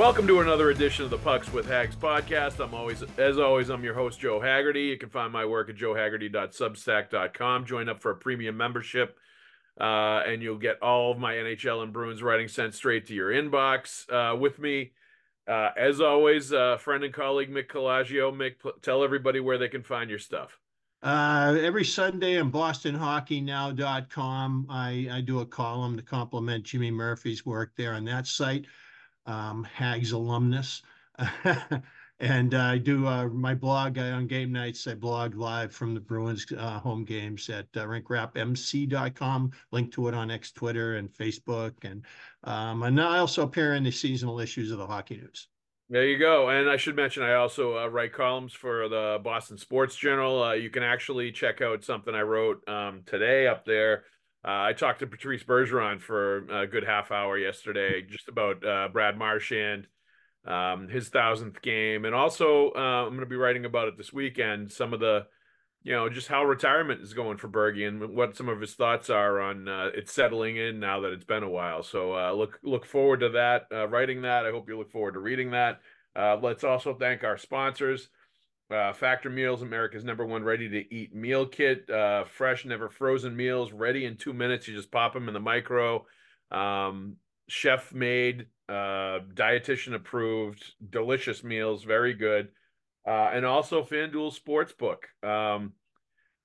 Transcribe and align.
Welcome 0.00 0.26
to 0.28 0.40
another 0.40 0.70
edition 0.70 1.04
of 1.04 1.10
the 1.10 1.18
Pucks 1.18 1.52
with 1.52 1.68
Haggs 1.68 1.94
podcast. 1.94 2.58
I'm 2.58 2.72
always, 2.72 3.04
as 3.18 3.38
always, 3.38 3.68
I'm 3.68 3.84
your 3.84 3.92
host, 3.92 4.18
Joe 4.18 4.40
Haggerty. 4.40 4.84
You 4.84 4.96
can 4.96 5.10
find 5.10 5.30
my 5.30 5.44
work 5.44 5.68
at 5.68 5.76
joehaggerty.substack.com. 5.76 7.66
Join 7.66 7.90
up 7.90 8.00
for 8.00 8.12
a 8.12 8.16
premium 8.16 8.56
membership, 8.56 9.18
uh, 9.78 10.22
and 10.26 10.42
you'll 10.42 10.56
get 10.56 10.80
all 10.80 11.12
of 11.12 11.18
my 11.18 11.34
NHL 11.34 11.82
and 11.82 11.92
Bruins 11.92 12.22
writing 12.22 12.48
sent 12.48 12.72
straight 12.72 13.08
to 13.08 13.14
your 13.14 13.28
inbox. 13.28 14.10
Uh, 14.10 14.34
with 14.36 14.58
me, 14.58 14.92
uh, 15.46 15.72
as 15.76 16.00
always, 16.00 16.50
uh, 16.50 16.78
friend 16.78 17.04
and 17.04 17.12
colleague 17.12 17.50
Mick 17.50 17.66
Colageo. 17.66 18.34
Mick, 18.34 18.54
tell 18.80 19.04
everybody 19.04 19.40
where 19.40 19.58
they 19.58 19.68
can 19.68 19.82
find 19.82 20.08
your 20.08 20.18
stuff. 20.18 20.58
Uh, 21.02 21.58
every 21.60 21.84
Sunday 21.84 22.40
on 22.40 22.50
BostonHockeyNow.com, 22.50 24.66
I, 24.70 25.08
I 25.12 25.20
do 25.20 25.40
a 25.40 25.46
column 25.46 25.98
to 25.98 26.02
compliment 26.02 26.64
Jimmy 26.64 26.90
Murphy's 26.90 27.44
work 27.44 27.72
there 27.76 27.92
on 27.92 28.06
that 28.06 28.26
site 28.26 28.64
um, 29.26 29.64
Haggs 29.64 30.12
alumnus. 30.12 30.82
and 32.20 32.54
I 32.54 32.78
do 32.78 33.06
uh, 33.06 33.28
my 33.28 33.54
blog 33.54 33.98
uh, 33.98 34.02
on 34.02 34.26
game 34.26 34.52
nights. 34.52 34.86
I 34.86 34.94
blog 34.94 35.34
live 35.34 35.72
from 35.72 35.94
the 35.94 36.00
Bruins 36.00 36.46
uh, 36.56 36.78
home 36.78 37.04
games 37.04 37.48
at 37.48 37.66
uh, 37.76 37.84
rinkwrapmc.com. 37.86 39.50
Link 39.72 39.92
to 39.92 40.08
it 40.08 40.14
on 40.14 40.30
X, 40.30 40.52
Twitter, 40.52 40.96
and 40.96 41.10
Facebook. 41.10 41.72
And 41.82 42.04
um, 42.44 42.82
and 42.82 43.00
I 43.00 43.18
also 43.18 43.42
appear 43.42 43.74
in 43.74 43.84
the 43.84 43.90
seasonal 43.90 44.40
issues 44.40 44.70
of 44.70 44.78
the 44.78 44.86
Hockey 44.86 45.16
News. 45.16 45.48
There 45.88 46.06
you 46.06 46.18
go. 46.18 46.50
And 46.50 46.70
I 46.70 46.76
should 46.76 46.94
mention, 46.94 47.24
I 47.24 47.34
also 47.34 47.76
uh, 47.76 47.88
write 47.88 48.12
columns 48.12 48.52
for 48.52 48.88
the 48.88 49.18
Boston 49.24 49.58
Sports 49.58 49.96
Journal. 49.96 50.40
Uh, 50.40 50.52
you 50.52 50.70
can 50.70 50.84
actually 50.84 51.32
check 51.32 51.62
out 51.62 51.82
something 51.82 52.14
I 52.14 52.22
wrote 52.22 52.66
um, 52.68 53.02
today 53.06 53.48
up 53.48 53.64
there 53.64 54.04
uh, 54.42 54.62
I 54.68 54.72
talked 54.72 55.00
to 55.00 55.06
Patrice 55.06 55.44
Bergeron 55.44 56.00
for 56.00 56.48
a 56.48 56.66
good 56.66 56.84
half 56.84 57.10
hour 57.10 57.36
yesterday, 57.36 58.02
just 58.08 58.28
about 58.28 58.64
uh, 58.64 58.88
Brad 58.92 59.18
Marchand, 59.18 59.86
um, 60.46 60.88
his 60.88 61.08
thousandth 61.08 61.60
game, 61.60 62.04
and 62.04 62.14
also 62.14 62.72
uh, 62.74 63.04
I'm 63.04 63.10
going 63.10 63.20
to 63.20 63.26
be 63.26 63.36
writing 63.36 63.66
about 63.66 63.88
it 63.88 63.98
this 63.98 64.12
weekend. 64.12 64.72
Some 64.72 64.94
of 64.94 65.00
the, 65.00 65.26
you 65.82 65.92
know, 65.92 66.08
just 66.08 66.28
how 66.28 66.44
retirement 66.44 67.02
is 67.02 67.12
going 67.12 67.36
for 67.36 67.48
Bergie 67.48 67.86
and 67.86 68.14
what 68.16 68.34
some 68.34 68.48
of 68.48 68.60
his 68.60 68.74
thoughts 68.74 69.10
are 69.10 69.40
on 69.40 69.68
uh, 69.68 69.90
it 69.94 70.08
settling 70.08 70.56
in 70.56 70.80
now 70.80 71.00
that 71.00 71.12
it's 71.12 71.24
been 71.24 71.42
a 71.42 71.50
while. 71.50 71.82
So 71.82 72.14
uh, 72.14 72.32
look 72.32 72.58
look 72.62 72.86
forward 72.86 73.20
to 73.20 73.28
that. 73.30 73.66
Uh, 73.70 73.88
writing 73.88 74.22
that, 74.22 74.46
I 74.46 74.50
hope 74.50 74.68
you 74.68 74.78
look 74.78 74.90
forward 74.90 75.12
to 75.12 75.20
reading 75.20 75.50
that. 75.50 75.80
let's 76.16 76.64
also 76.64 76.94
thank 76.94 77.24
our 77.24 77.36
sponsors. 77.36 78.08
Uh, 78.70 78.92
Factor 78.92 79.30
Meals, 79.30 79.62
America's 79.62 80.04
number 80.04 80.24
one 80.24 80.44
ready 80.44 80.68
to 80.68 80.94
eat 80.94 81.14
meal 81.14 81.44
kit. 81.44 81.90
Uh, 81.90 82.24
fresh, 82.24 82.64
never 82.64 82.88
frozen 82.88 83.34
meals, 83.34 83.72
ready 83.72 84.04
in 84.04 84.16
two 84.16 84.32
minutes. 84.32 84.68
You 84.68 84.76
just 84.76 84.92
pop 84.92 85.12
them 85.12 85.26
in 85.26 85.34
the 85.34 85.40
micro. 85.40 86.06
Um, 86.52 87.16
chef 87.48 87.92
made, 87.92 88.46
uh, 88.68 89.20
dietitian 89.34 89.94
approved, 89.94 90.64
delicious 90.88 91.42
meals, 91.42 91.82
very 91.82 92.14
good. 92.14 92.48
Uh, 93.06 93.30
and 93.32 93.44
also 93.44 93.82
FanDuel 93.82 94.38
Sportsbook. 94.38 95.28
Um, 95.28 95.72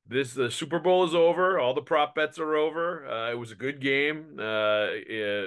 this 0.08 0.34
the 0.34 0.50
Super 0.50 0.80
Bowl 0.80 1.04
is 1.04 1.14
over. 1.14 1.60
All 1.60 1.74
the 1.74 1.82
prop 1.82 2.16
bets 2.16 2.40
are 2.40 2.56
over. 2.56 3.08
Uh, 3.08 3.32
it 3.32 3.36
was 3.36 3.52
a 3.52 3.56
good 3.56 3.80
game. 3.82 4.38
Uh, 4.40 4.88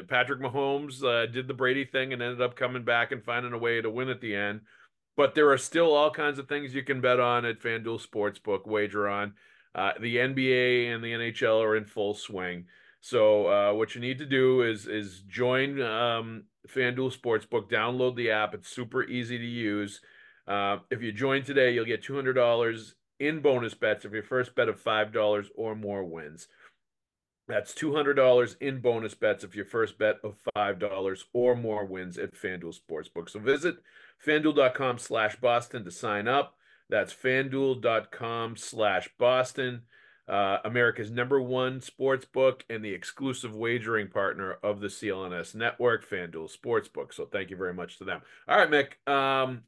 Patrick 0.09 0.41
Mahomes 0.41 1.01
did 1.33 1.49
the 1.49 1.55
Brady 1.55 1.85
thing 1.85 2.13
and 2.13 2.23
ended 2.23 2.43
up 2.43 2.57
coming 2.57 2.85
back 2.85 3.11
and 3.11 3.25
finding 3.25 3.53
a 3.53 3.59
way 3.59 3.81
to 3.81 3.91
win 3.91 4.09
at 4.09 4.21
the 4.21 4.35
end 4.35 4.61
but 5.19 5.35
there 5.35 5.51
are 5.51 5.59
still 5.59 5.97
all 5.97 6.13
kinds 6.13 6.39
of 6.39 6.49
things 6.49 6.73
you 6.73 6.85
can 6.85 7.01
bet 7.01 7.19
on 7.19 7.45
at 7.45 7.61
FanDuel 7.61 8.07
Sportsbook, 8.07 8.69
wager 8.69 9.09
on. 9.09 9.35
Uh, 9.75 9.91
the 10.01 10.17
NBA 10.17 10.95
and 10.95 11.03
the 11.03 11.11
NHL 11.11 11.61
are 11.61 11.77
in 11.77 11.85
full 11.85 12.15
swing. 12.15 12.67
So 13.01 13.49
uh, 13.49 13.75
what 13.75 13.97
you 13.97 14.01
need 14.01 14.19
to 14.19 14.27
do 14.27 14.63
is 14.63 14.87
is 14.87 15.23
join 15.29 15.83
um, 15.83 16.45
FanDuel 16.69 17.17
Sportsbook. 17.17 17.69
Download 17.69 18.15
the 18.15 18.31
app; 18.31 18.55
it's 18.55 18.69
super 18.69 19.03
easy 19.05 19.37
to 19.39 19.45
use. 19.45 20.01
Uh, 20.47 20.79
if 20.89 21.03
you 21.03 21.11
join 21.11 21.43
today, 21.43 21.73
you'll 21.75 21.85
get 21.85 22.03
two 22.03 22.15
hundred 22.15 22.35
dollars 22.35 22.95
in 23.19 23.41
bonus 23.41 23.75
bets 23.75 24.05
if 24.05 24.13
your 24.13 24.23
first 24.23 24.55
bet 24.55 24.69
of 24.69 24.81
five 24.81 25.13
dollars 25.13 25.49
or 25.57 25.75
more 25.75 26.05
wins. 26.05 26.47
That's 27.49 27.75
two 27.75 27.93
hundred 27.93 28.15
dollars 28.15 28.57
in 28.61 28.81
bonus 28.81 29.15
bets 29.15 29.43
if 29.43 29.57
your 29.57 29.65
first 29.65 29.99
bet 29.99 30.17
of 30.23 30.37
five 30.55 30.79
dollars 30.79 31.25
or 31.33 31.57
more 31.57 31.85
wins 31.85 32.19
at 32.19 32.35
FanDuel 32.35 32.79
Sportsbook. 32.79 33.29
So 33.29 33.41
visit 33.41 33.79
fanduel.com 34.27 34.99
slash 34.99 35.37
Boston 35.37 35.85
to 35.85 35.91
sign 35.91 36.29
up. 36.29 36.55
That's 36.91 37.13
fanduel.com 37.13 38.57
slash 38.57 39.09
Boston, 39.19 39.83
uh, 40.27 40.59
America's 40.65 41.11
number 41.11 41.41
one 41.41 41.81
sports 41.81 42.25
book 42.25 42.65
and 42.71 42.85
the 42.85 42.95
exclusive 42.95 43.55
wagering 43.55 44.09
partner 44.09 44.57
of 44.63 44.81
the 44.81 44.89
CLNS 44.89 45.55
network, 45.55 46.09
FanDuel 46.09 46.55
Sportsbook. 46.57 47.13
So 47.13 47.27
thank 47.27 47.51
you 47.51 47.57
very 47.57 47.75
much 47.75 47.99
to 47.99 48.05
them. 48.05 48.23
All 48.49 48.59
right, 48.59 48.71
Mick. 48.71 49.11
Um, 49.11 49.63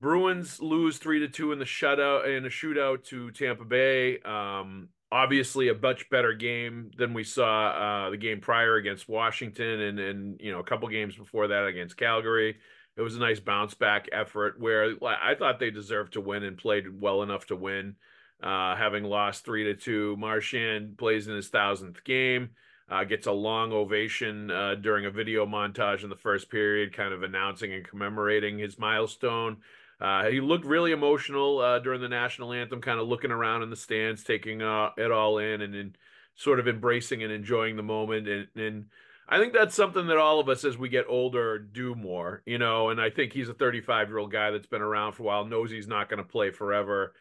Bruins 0.00 0.60
lose 0.60 0.98
three 0.98 1.20
to 1.20 1.28
two 1.28 1.52
in 1.52 1.58
the 1.58 1.64
shutout 1.64 2.26
in 2.26 2.44
a 2.44 2.50
shootout 2.50 3.04
to 3.04 3.30
Tampa 3.30 3.64
Bay. 3.64 4.18
Um, 4.20 4.88
obviously 5.14 5.68
a 5.68 5.74
much 5.74 6.10
better 6.10 6.32
game 6.32 6.90
than 6.98 7.14
we 7.14 7.22
saw 7.22 7.68
uh, 7.68 8.10
the 8.10 8.16
game 8.16 8.40
prior 8.40 8.74
against 8.76 9.08
Washington 9.08 9.80
and 9.80 9.98
and 10.00 10.40
you 10.40 10.50
know 10.50 10.58
a 10.58 10.64
couple 10.64 10.88
games 10.88 11.14
before 11.16 11.48
that 11.48 11.66
against 11.66 11.96
Calgary 11.96 12.56
it 12.96 13.02
was 13.02 13.16
a 13.16 13.20
nice 13.20 13.40
bounce 13.40 13.74
back 13.74 14.08
effort 14.12 14.58
where 14.58 14.94
I 15.04 15.34
thought 15.34 15.58
they 15.58 15.70
deserved 15.70 16.12
to 16.12 16.20
win 16.20 16.44
and 16.44 16.56
played 16.56 17.00
well 17.00 17.22
enough 17.22 17.46
to 17.46 17.56
win. 17.56 17.96
Uh, 18.42 18.76
having 18.76 19.04
lost 19.04 19.44
three 19.44 19.64
to 19.64 19.74
two, 19.74 20.16
Marchand 20.16 20.98
plays 20.98 21.26
in 21.26 21.34
his 21.34 21.48
thousandth 21.48 22.04
game. 22.04 22.50
Uh, 22.90 23.02
gets 23.02 23.26
a 23.26 23.32
long 23.32 23.72
ovation 23.72 24.50
uh, 24.50 24.74
during 24.74 25.06
a 25.06 25.10
video 25.10 25.46
montage 25.46 26.04
in 26.04 26.10
the 26.10 26.16
first 26.16 26.50
period, 26.50 26.94
kind 26.94 27.14
of 27.14 27.22
announcing 27.22 27.72
and 27.72 27.88
commemorating 27.88 28.58
his 28.58 28.78
milestone. 28.78 29.56
Uh, 29.98 30.26
he 30.26 30.40
looked 30.40 30.66
really 30.66 30.92
emotional 30.92 31.60
uh, 31.60 31.78
during 31.78 32.02
the 32.02 32.08
national 32.08 32.52
anthem, 32.52 32.82
kind 32.82 33.00
of 33.00 33.08
looking 33.08 33.30
around 33.30 33.62
in 33.62 33.70
the 33.70 33.76
stands, 33.76 34.22
taking 34.22 34.60
uh, 34.60 34.90
it 34.98 35.10
all 35.10 35.38
in, 35.38 35.62
and 35.62 35.72
then 35.72 35.96
sort 36.34 36.60
of 36.60 36.68
embracing 36.68 37.22
and 37.22 37.32
enjoying 37.32 37.76
the 37.76 37.82
moment. 37.82 38.28
And, 38.28 38.48
and 38.54 38.84
I 39.28 39.38
think 39.38 39.54
that's 39.54 39.74
something 39.74 40.06
that 40.08 40.18
all 40.18 40.38
of 40.38 40.48
us 40.48 40.64
as 40.64 40.76
we 40.76 40.88
get 40.88 41.06
older 41.08 41.58
do 41.58 41.94
more, 41.94 42.42
you 42.44 42.58
know. 42.58 42.90
And 42.90 43.00
I 43.00 43.10
think 43.10 43.32
he's 43.32 43.48
a 43.48 43.54
35 43.54 44.08
year 44.08 44.18
old 44.18 44.32
guy 44.32 44.50
that's 44.50 44.66
been 44.66 44.82
around 44.82 45.12
for 45.12 45.22
a 45.22 45.26
while, 45.26 45.44
knows 45.46 45.70
he's 45.70 45.88
not 45.88 46.08
going 46.08 46.18
to 46.18 46.28
play 46.28 46.50
forever. 46.50 47.14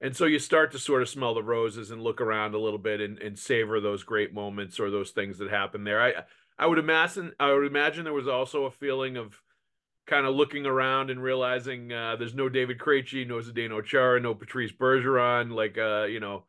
And 0.00 0.16
so 0.16 0.26
you 0.26 0.38
start 0.38 0.72
to 0.72 0.78
sort 0.78 1.02
of 1.02 1.08
smell 1.08 1.34
the 1.34 1.42
roses 1.42 1.90
and 1.90 2.00
look 2.00 2.20
around 2.20 2.54
a 2.54 2.60
little 2.60 2.78
bit 2.78 3.00
and, 3.00 3.18
and 3.18 3.36
savor 3.36 3.80
those 3.80 4.04
great 4.04 4.32
moments 4.32 4.78
or 4.78 4.90
those 4.90 5.10
things 5.10 5.38
that 5.38 5.50
happen 5.50 5.82
there. 5.82 6.00
I 6.00 6.12
I 6.58 6.66
would 6.66 6.78
imagine 6.78 7.32
I 7.40 7.52
would 7.52 7.66
imagine 7.66 8.04
there 8.04 8.12
was 8.12 8.28
also 8.28 8.64
a 8.64 8.70
feeling 8.70 9.16
of 9.16 9.40
kind 10.06 10.26
of 10.26 10.34
looking 10.34 10.64
around 10.64 11.10
and 11.10 11.22
realizing 11.22 11.92
uh, 11.92 12.16
there's 12.16 12.34
no 12.34 12.48
David 12.48 12.78
Krejci, 12.78 13.26
no 13.26 13.36
Zdeno 13.36 13.84
Chara, 13.84 14.20
no 14.20 14.34
Patrice 14.34 14.72
Bergeron, 14.72 15.52
like 15.52 15.76
uh, 15.76 16.04
you 16.04 16.20
know, 16.20 16.44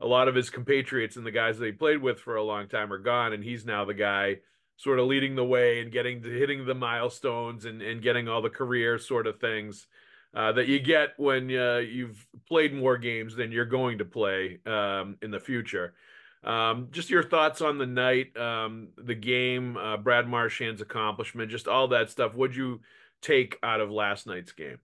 a 0.00 0.06
lot 0.06 0.28
of 0.28 0.34
his 0.34 0.50
compatriots 0.50 1.16
and 1.16 1.26
the 1.26 1.30
guys 1.30 1.58
that 1.58 1.66
he 1.66 1.72
played 1.72 2.02
with 2.02 2.18
for 2.18 2.36
a 2.36 2.42
long 2.42 2.68
time 2.68 2.92
are 2.92 2.98
gone, 2.98 3.32
and 3.32 3.44
he's 3.44 3.66
now 3.66 3.84
the 3.84 3.94
guy 3.94 4.38
sort 4.76 4.98
of 4.98 5.06
leading 5.06 5.34
the 5.34 5.44
way 5.44 5.80
and 5.80 5.92
getting 5.92 6.22
to 6.22 6.28
hitting 6.28 6.66
the 6.66 6.74
milestones 6.74 7.64
and, 7.64 7.80
and 7.80 8.02
getting 8.02 8.28
all 8.28 8.42
the 8.42 8.50
career 8.50 8.98
sort 8.98 9.26
of 9.26 9.40
things 9.40 9.86
uh, 10.34 10.52
that 10.52 10.66
you 10.66 10.80
get 10.80 11.10
when 11.16 11.44
uh, 11.56 11.76
you've 11.76 12.26
played 12.48 12.74
more 12.74 12.98
games 12.98 13.36
than 13.36 13.52
you're 13.52 13.64
going 13.64 13.98
to 13.98 14.04
play 14.04 14.58
um, 14.66 15.16
in 15.22 15.30
the 15.30 15.38
future. 15.38 15.94
Um, 16.42 16.88
just 16.90 17.08
your 17.08 17.22
thoughts 17.22 17.62
on 17.62 17.78
the 17.78 17.86
night, 17.86 18.36
um, 18.36 18.88
the 18.96 19.14
game, 19.14 19.76
uh, 19.76 19.96
Brad 19.96 20.28
Marchand's 20.28 20.82
accomplishment, 20.82 21.50
just 21.50 21.68
all 21.68 21.88
that 21.88 22.10
stuff. 22.10 22.34
What'd 22.34 22.56
you 22.56 22.80
take 23.22 23.58
out 23.62 23.80
of 23.80 23.90
last 23.90 24.26
night's 24.26 24.52
game? 24.52 24.78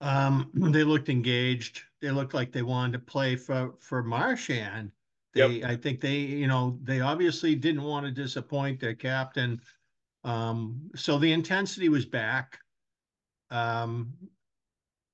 Um, 0.00 0.50
they 0.54 0.84
looked 0.84 1.08
engaged. 1.08 1.82
They 2.00 2.10
looked 2.10 2.32
like 2.32 2.52
they 2.52 2.62
wanted 2.62 2.92
to 2.92 2.98
play 3.00 3.36
for 3.36 3.74
for 3.80 4.02
Marchand. 4.02 4.92
They, 5.34 5.46
yep. 5.46 5.70
I 5.70 5.76
think 5.76 6.00
they, 6.00 6.16
you 6.16 6.46
know, 6.46 6.78
they 6.82 7.00
obviously 7.00 7.54
didn't 7.54 7.82
want 7.82 8.06
to 8.06 8.12
disappoint 8.12 8.80
their 8.80 8.94
captain. 8.94 9.60
Um, 10.24 10.90
so 10.96 11.18
the 11.18 11.32
intensity 11.32 11.88
was 11.88 12.04
back. 12.04 12.58
Um, 13.50 14.12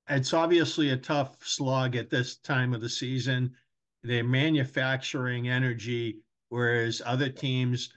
it's 0.09 0.33
obviously 0.33 0.91
a 0.91 0.97
tough 0.97 1.37
slog 1.45 1.97
at 1.97 2.11
this 2.11 2.37
time 2.37 2.73
of 2.75 2.81
the 2.81 2.89
season. 2.89 3.55
they're 4.03 4.25
manufacturing 4.25 5.49
energy, 5.49 6.21
whereas 6.49 7.03
other 7.05 7.29
teams 7.29 7.91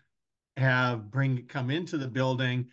have 0.57 1.11
bring 1.11 1.45
come 1.47 1.69
into 1.69 1.97
the 1.97 2.07
building 2.07 2.67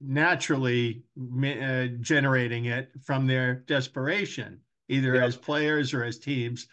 naturally 0.00 1.04
uh, 1.44 1.86
generating 2.00 2.64
it 2.66 2.90
from 3.04 3.26
their 3.26 3.56
desperation, 3.66 4.60
either 4.88 5.14
yep. 5.14 5.24
as 5.24 5.36
players 5.36 5.94
or 5.94 6.02
as 6.02 6.18
teams. 6.18 6.66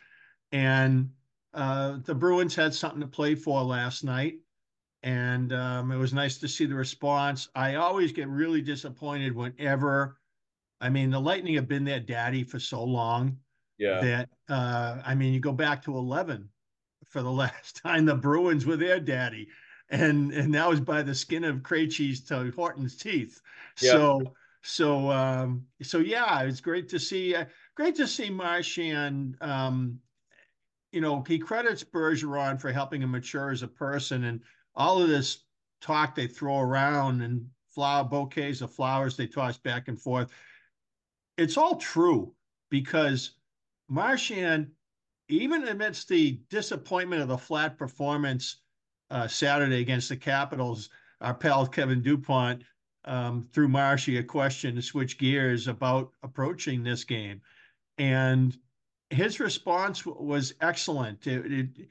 And 0.51 1.09
uh, 1.57 1.97
the 2.05 2.15
Bruins 2.15 2.55
had 2.55 2.73
something 2.73 3.01
to 3.01 3.07
play 3.07 3.35
for 3.35 3.61
last 3.63 4.03
night. 4.03 4.35
And 5.03 5.51
um, 5.53 5.91
it 5.91 5.97
was 5.97 6.13
nice 6.13 6.37
to 6.39 6.47
see 6.47 6.65
the 6.65 6.75
response. 6.75 7.49
I 7.55 7.75
always 7.75 8.11
get 8.11 8.27
really 8.29 8.61
disappointed 8.61 9.35
whenever, 9.35 10.17
I 10.81 10.89
mean, 10.89 11.09
the 11.09 11.19
Lightning 11.19 11.55
have 11.55 11.67
been 11.67 11.83
their 11.83 11.99
daddy 11.99 12.43
for 12.43 12.59
so 12.59 12.83
long. 12.83 13.37
Yeah. 13.77 14.01
That, 14.01 14.29
uh, 14.49 15.01
I 15.05 15.15
mean, 15.15 15.33
you 15.33 15.39
go 15.39 15.51
back 15.51 15.83
to 15.83 15.97
11 15.97 16.49
for 17.05 17.21
the 17.21 17.31
last 17.43 17.81
time 17.83 18.05
the 18.05 18.15
Bruins 18.15 18.65
were 18.65 18.77
their 18.77 18.99
daddy 18.99 19.47
and 19.89 20.31
and 20.33 20.53
that 20.53 20.67
was 20.67 20.79
by 20.79 21.01
the 21.01 21.15
skin 21.15 21.43
of 21.43 21.57
Krejci's 21.57 22.21
to 22.25 22.51
Horton's 22.55 22.97
teeth. 22.97 23.41
Yeah. 23.81 23.91
So 23.91 24.33
so 24.61 25.11
um, 25.11 25.65
so 25.81 25.99
yeah, 25.99 26.41
it's 26.41 26.61
great 26.61 26.89
to 26.89 26.99
see 26.99 27.35
uh, 27.35 27.45
great 27.75 27.95
to 27.95 28.07
see 28.07 28.29
Marchand. 28.29 29.37
Um, 29.41 29.99
you 30.91 31.01
know, 31.01 31.23
he 31.27 31.37
credits 31.37 31.83
Bergeron 31.83 32.59
for 32.59 32.71
helping 32.71 33.01
him 33.01 33.11
mature 33.11 33.51
as 33.51 33.63
a 33.63 33.67
person, 33.67 34.25
and 34.25 34.41
all 34.75 35.01
of 35.01 35.09
this 35.09 35.43
talk 35.81 36.15
they 36.15 36.27
throw 36.27 36.59
around 36.59 37.21
and 37.21 37.45
flower 37.69 38.03
bouquets 38.03 38.61
of 38.61 38.73
flowers 38.73 39.15
they 39.15 39.27
toss 39.27 39.57
back 39.57 39.87
and 39.87 40.01
forth. 40.01 40.31
It's 41.37 41.57
all 41.57 41.75
true 41.75 42.33
because 42.69 43.31
Marchand, 43.87 44.71
even 45.29 45.67
amidst 45.67 46.07
the 46.07 46.39
disappointment 46.49 47.21
of 47.21 47.27
the 47.27 47.37
flat 47.37 47.77
performance 47.77 48.61
uh, 49.11 49.27
Saturday 49.27 49.81
against 49.81 50.09
the 50.09 50.17
Capitals, 50.17 50.89
our 51.21 51.33
pal 51.33 51.67
Kevin 51.67 52.01
Dupont 52.01 52.63
um, 53.05 53.47
threw 53.53 53.67
Marshy 53.67 54.17
a 54.17 54.23
question 54.23 54.75
to 54.75 54.81
switch 54.81 55.17
gears 55.17 55.67
about 55.67 56.11
approaching 56.23 56.83
this 56.83 57.03
game, 57.03 57.41
and 57.97 58.57
his 59.09 59.39
response 59.39 60.05
was 60.05 60.53
excellent. 60.61 61.27
It, 61.27 61.51
it, 61.51 61.87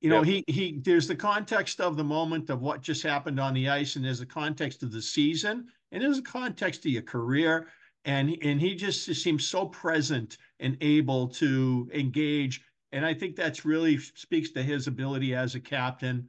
you 0.00 0.10
know, 0.10 0.22
yep. 0.22 0.44
he 0.46 0.52
he 0.52 0.80
there's 0.84 1.08
the 1.08 1.16
context 1.16 1.80
of 1.80 1.96
the 1.96 2.04
moment 2.04 2.50
of 2.50 2.60
what 2.60 2.82
just 2.82 3.02
happened 3.02 3.40
on 3.40 3.54
the 3.54 3.68
ice, 3.68 3.96
and 3.96 4.04
there's 4.04 4.20
the 4.20 4.26
context 4.26 4.82
of 4.82 4.92
the 4.92 5.02
season, 5.02 5.66
and 5.90 6.02
there's 6.02 6.18
the 6.18 6.22
context 6.22 6.84
of 6.86 6.92
your 6.92 7.02
career, 7.02 7.68
and 8.04 8.36
and 8.42 8.60
he 8.60 8.74
just 8.74 9.04
seems 9.04 9.46
so 9.46 9.66
present 9.66 10.38
and 10.60 10.76
able 10.80 11.26
to 11.28 11.90
engage, 11.92 12.62
and 12.92 13.04
I 13.04 13.12
think 13.12 13.34
that's 13.34 13.64
really 13.64 13.98
speaks 13.98 14.50
to 14.52 14.62
his 14.62 14.86
ability 14.86 15.34
as 15.34 15.54
a 15.54 15.60
captain 15.60 16.28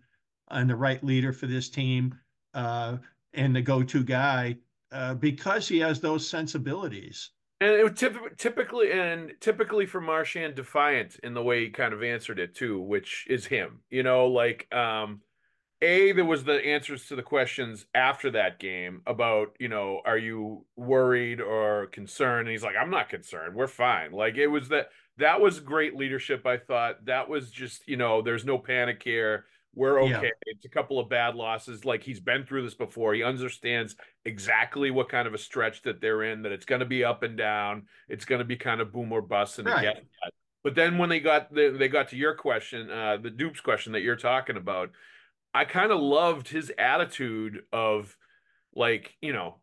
and 0.49 0.69
the 0.69 0.75
right 0.75 1.03
leader 1.03 1.31
for 1.31 1.45
this 1.45 1.69
team 1.69 2.17
uh, 2.55 2.97
and 3.33 3.55
the 3.55 3.61
go-to 3.61 4.03
guy 4.03 4.57
uh, 4.91 5.13
because 5.13 5.67
he 5.67 5.77
has 5.79 5.99
those 5.99 6.27
sensibilities. 6.27 7.31
And 7.61 7.71
it 7.71 7.95
typ- 7.95 8.37
typically, 8.37 8.91
and 8.91 9.33
typically 9.41 9.85
for 9.85 9.99
Marchand, 9.99 10.55
defiant 10.55 11.17
in 11.23 11.33
the 11.33 11.43
way 11.43 11.65
he 11.65 11.69
kind 11.69 11.93
of 11.93 12.03
answered 12.03 12.39
it 12.39 12.55
too, 12.55 12.79
which 12.79 13.27
is 13.29 13.45
him. 13.45 13.81
You 13.89 14.03
know, 14.03 14.27
like 14.27 14.73
um, 14.73 15.21
a 15.81 16.11
there 16.13 16.25
was 16.25 16.43
the 16.43 16.65
answers 16.65 17.07
to 17.07 17.15
the 17.15 17.23
questions 17.23 17.85
after 17.93 18.31
that 18.31 18.59
game 18.59 19.01
about 19.07 19.55
you 19.59 19.69
know 19.69 20.01
are 20.05 20.17
you 20.17 20.65
worried 20.75 21.41
or 21.41 21.87
concerned? 21.87 22.47
And 22.47 22.51
he's 22.51 22.63
like 22.63 22.75
i'm 22.79 22.89
not 22.91 23.09
concerned. 23.09 23.55
We're 23.55 23.67
fine. 23.67 24.11
Like 24.11 24.35
it 24.37 24.47
was 24.47 24.69
that 24.69 24.89
that 25.17 25.41
was 25.41 25.59
great 25.59 25.95
leadership 25.95 26.45
i 26.45 26.57
thought. 26.57 27.05
That 27.05 27.29
was 27.29 27.51
just 27.51 27.87
you 27.87 27.97
know 27.97 28.21
there's 28.21 28.45
no 28.45 28.57
panic 28.57 29.01
here 29.03 29.45
we're 29.75 30.01
okay. 30.01 30.11
Yeah. 30.11 30.29
It's 30.45 30.65
a 30.65 30.69
couple 30.69 30.99
of 30.99 31.09
bad 31.09 31.35
losses. 31.35 31.85
Like 31.85 32.03
he's 32.03 32.19
been 32.19 32.43
through 32.45 32.63
this 32.63 32.73
before. 32.73 33.13
He 33.13 33.23
understands 33.23 33.95
exactly 34.25 34.91
what 34.91 35.09
kind 35.09 35.27
of 35.27 35.33
a 35.33 35.37
stretch 35.37 35.83
that 35.83 36.01
they're 36.01 36.23
in, 36.23 36.41
that 36.43 36.51
it's 36.51 36.65
going 36.65 36.79
to 36.79 36.85
be 36.85 37.03
up 37.03 37.23
and 37.23 37.37
down. 37.37 37.83
It's 38.07 38.25
going 38.25 38.39
to 38.39 38.45
be 38.45 38.55
kind 38.55 38.81
of 38.81 38.91
boom 38.91 39.11
or 39.11 39.21
bust. 39.21 39.59
And 39.59 39.67
right. 39.67 39.79
again, 39.79 40.03
but 40.63 40.75
then 40.75 40.97
when 40.97 41.09
they 41.09 41.19
got 41.19 41.53
the, 41.53 41.75
they 41.77 41.87
got 41.87 42.09
to 42.09 42.17
your 42.17 42.35
question, 42.35 42.89
uh, 42.89 43.17
the 43.21 43.29
dupes 43.29 43.61
question 43.61 43.93
that 43.93 44.01
you're 44.01 44.15
talking 44.15 44.57
about, 44.57 44.89
I 45.53 45.65
kind 45.65 45.91
of 45.91 45.99
loved 45.99 46.49
his 46.49 46.71
attitude 46.77 47.63
of 47.71 48.17
like, 48.75 49.15
you 49.21 49.33
know, 49.33 49.57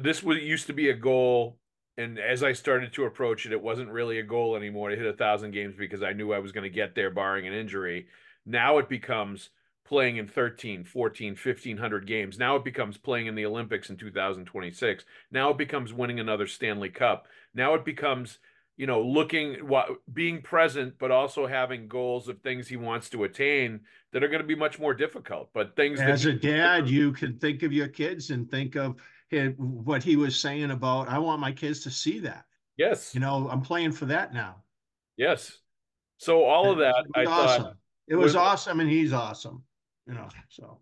this 0.00 0.22
was 0.22 0.38
used 0.38 0.68
to 0.68 0.72
be 0.72 0.90
a 0.90 0.94
goal. 0.94 1.58
And 1.96 2.18
as 2.18 2.42
I 2.42 2.52
started 2.52 2.92
to 2.94 3.04
approach 3.04 3.46
it, 3.46 3.52
it 3.52 3.62
wasn't 3.62 3.90
really 3.90 4.18
a 4.18 4.24
goal 4.24 4.56
anymore 4.56 4.90
to 4.90 4.96
hit 4.96 5.06
a 5.06 5.12
thousand 5.12 5.52
games 5.52 5.74
because 5.78 6.02
I 6.02 6.12
knew 6.12 6.32
I 6.32 6.40
was 6.40 6.50
going 6.50 6.64
to 6.64 6.70
get 6.70 6.94
there 6.94 7.10
barring 7.10 7.46
an 7.46 7.52
injury 7.52 8.06
now 8.46 8.78
it 8.78 8.88
becomes 8.88 9.50
playing 9.84 10.16
in 10.16 10.26
13, 10.26 10.84
14, 10.84 11.30
1500 11.30 12.06
games. 12.06 12.38
Now 12.38 12.56
it 12.56 12.64
becomes 12.64 12.96
playing 12.96 13.26
in 13.26 13.34
the 13.34 13.46
Olympics 13.46 13.90
in 13.90 13.96
2026. 13.96 15.04
Now 15.30 15.50
it 15.50 15.58
becomes 15.58 15.92
winning 15.92 16.20
another 16.20 16.46
Stanley 16.46 16.88
Cup. 16.88 17.28
Now 17.54 17.74
it 17.74 17.84
becomes, 17.84 18.38
you 18.76 18.86
know, 18.86 19.02
looking 19.02 19.68
what 19.68 19.88
being 20.12 20.40
present 20.40 20.94
but 20.98 21.10
also 21.10 21.46
having 21.46 21.86
goals 21.86 22.28
of 22.28 22.40
things 22.40 22.66
he 22.66 22.76
wants 22.76 23.10
to 23.10 23.24
attain 23.24 23.80
that 24.12 24.24
are 24.24 24.28
going 24.28 24.40
to 24.40 24.48
be 24.48 24.54
much 24.54 24.78
more 24.78 24.94
difficult. 24.94 25.50
But 25.52 25.76
things 25.76 26.00
As 26.00 26.24
a 26.24 26.32
dad, 26.32 26.88
you 26.88 27.12
can 27.12 27.38
think 27.38 27.62
of 27.62 27.72
your 27.72 27.88
kids 27.88 28.30
and 28.30 28.50
think 28.50 28.76
of 28.76 28.96
what 29.58 30.02
he 30.02 30.16
was 30.16 30.38
saying 30.38 30.70
about 30.70 31.08
I 31.08 31.18
want 31.18 31.40
my 31.40 31.52
kids 31.52 31.80
to 31.80 31.90
see 31.90 32.20
that. 32.20 32.46
Yes. 32.76 33.14
You 33.14 33.20
know, 33.20 33.48
I'm 33.50 33.60
playing 33.60 33.92
for 33.92 34.06
that 34.06 34.32
now. 34.32 34.62
Yes. 35.16 35.58
So 36.18 36.44
all 36.44 36.70
of 36.70 36.78
that 36.78 37.04
I 37.14 37.26
awesome. 37.26 37.62
thought 37.62 37.76
it 38.08 38.16
was 38.16 38.36
awesome, 38.36 38.80
and 38.80 38.90
he's 38.90 39.12
awesome. 39.12 39.62
You 40.06 40.14
know, 40.14 40.28
so. 40.48 40.78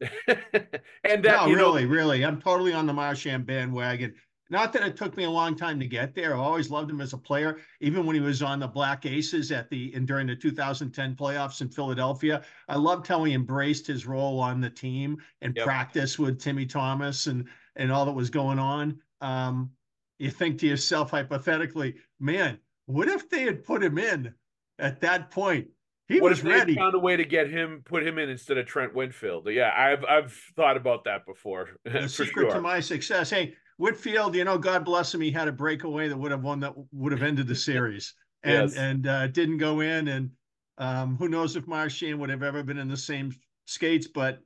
and 0.28 1.22
that, 1.22 1.22
no, 1.24 1.52
really, 1.52 1.84
know, 1.84 1.90
really, 1.90 2.24
I'm 2.24 2.40
totally 2.40 2.72
on 2.72 2.86
the 2.86 2.92
Marchand 2.92 3.46
bandwagon. 3.46 4.14
Not 4.50 4.72
that 4.72 4.82
it 4.82 4.96
took 4.96 5.16
me 5.16 5.24
a 5.24 5.30
long 5.30 5.54
time 5.54 5.78
to 5.78 5.86
get 5.86 6.12
there. 6.12 6.34
I 6.34 6.38
always 6.38 6.70
loved 6.70 6.90
him 6.90 7.00
as 7.00 7.12
a 7.12 7.18
player, 7.18 7.58
even 7.80 8.04
when 8.04 8.16
he 8.16 8.20
was 8.20 8.42
on 8.42 8.58
the 8.58 8.66
Black 8.66 9.06
Aces 9.06 9.52
at 9.52 9.70
the 9.70 9.92
and 9.94 10.08
during 10.08 10.26
the 10.26 10.34
2010 10.34 11.14
playoffs 11.14 11.60
in 11.60 11.68
Philadelphia. 11.68 12.42
I 12.68 12.76
loved 12.76 13.06
how 13.06 13.22
he 13.22 13.32
embraced 13.32 13.86
his 13.86 14.06
role 14.06 14.40
on 14.40 14.60
the 14.60 14.68
team 14.68 15.18
and 15.40 15.54
yep. 15.54 15.64
practice 15.64 16.18
with 16.18 16.40
Timmy 16.40 16.66
Thomas 16.66 17.28
and 17.28 17.46
and 17.76 17.92
all 17.92 18.04
that 18.04 18.12
was 18.12 18.28
going 18.28 18.58
on. 18.58 19.00
Um, 19.20 19.70
you 20.18 20.30
think 20.30 20.58
to 20.58 20.66
yourself 20.66 21.12
hypothetically, 21.12 21.94
man, 22.18 22.58
what 22.86 23.08
if 23.08 23.30
they 23.30 23.42
had 23.42 23.64
put 23.64 23.84
him 23.84 23.98
in 23.98 24.34
at 24.80 25.00
that 25.00 25.30
point? 25.30 25.68
He 26.10 26.20
what 26.20 26.30
was 26.30 26.40
if 26.40 26.44
ready. 26.44 26.74
found 26.74 26.94
a 26.94 26.98
way 26.98 27.16
to 27.16 27.24
get 27.24 27.48
him, 27.48 27.82
put 27.84 28.04
him 28.04 28.18
in 28.18 28.28
instead 28.28 28.58
of 28.58 28.66
Trent 28.66 28.92
Whitfield? 28.94 29.46
Yeah, 29.48 29.70
I've 29.76 30.04
I've 30.04 30.32
thought 30.56 30.76
about 30.76 31.04
that 31.04 31.24
before. 31.24 31.68
The 31.84 32.08
secret 32.08 32.46
sure. 32.46 32.54
to 32.54 32.60
my 32.60 32.80
success. 32.80 33.30
Hey, 33.30 33.54
Whitfield, 33.78 34.34
you 34.34 34.44
know, 34.44 34.58
God 34.58 34.84
bless 34.84 35.14
him, 35.14 35.20
he 35.20 35.30
had 35.30 35.46
a 35.46 35.52
breakaway 35.52 36.08
that 36.08 36.16
would 36.16 36.32
have 36.32 36.42
won 36.42 36.60
that 36.60 36.74
would 36.92 37.12
have 37.12 37.22
ended 37.22 37.46
the 37.46 37.54
series, 37.54 38.14
and 38.42 38.70
yes. 38.70 38.76
and 38.76 39.06
uh, 39.06 39.28
didn't 39.28 39.58
go 39.58 39.80
in. 39.80 40.08
And 40.08 40.30
um, 40.78 41.16
who 41.16 41.28
knows 41.28 41.54
if 41.54 41.68
Marchand 41.68 42.18
would 42.18 42.30
have 42.30 42.42
ever 42.42 42.64
been 42.64 42.78
in 42.78 42.88
the 42.88 42.96
same 42.96 43.32
skates? 43.66 44.08
But 44.08 44.40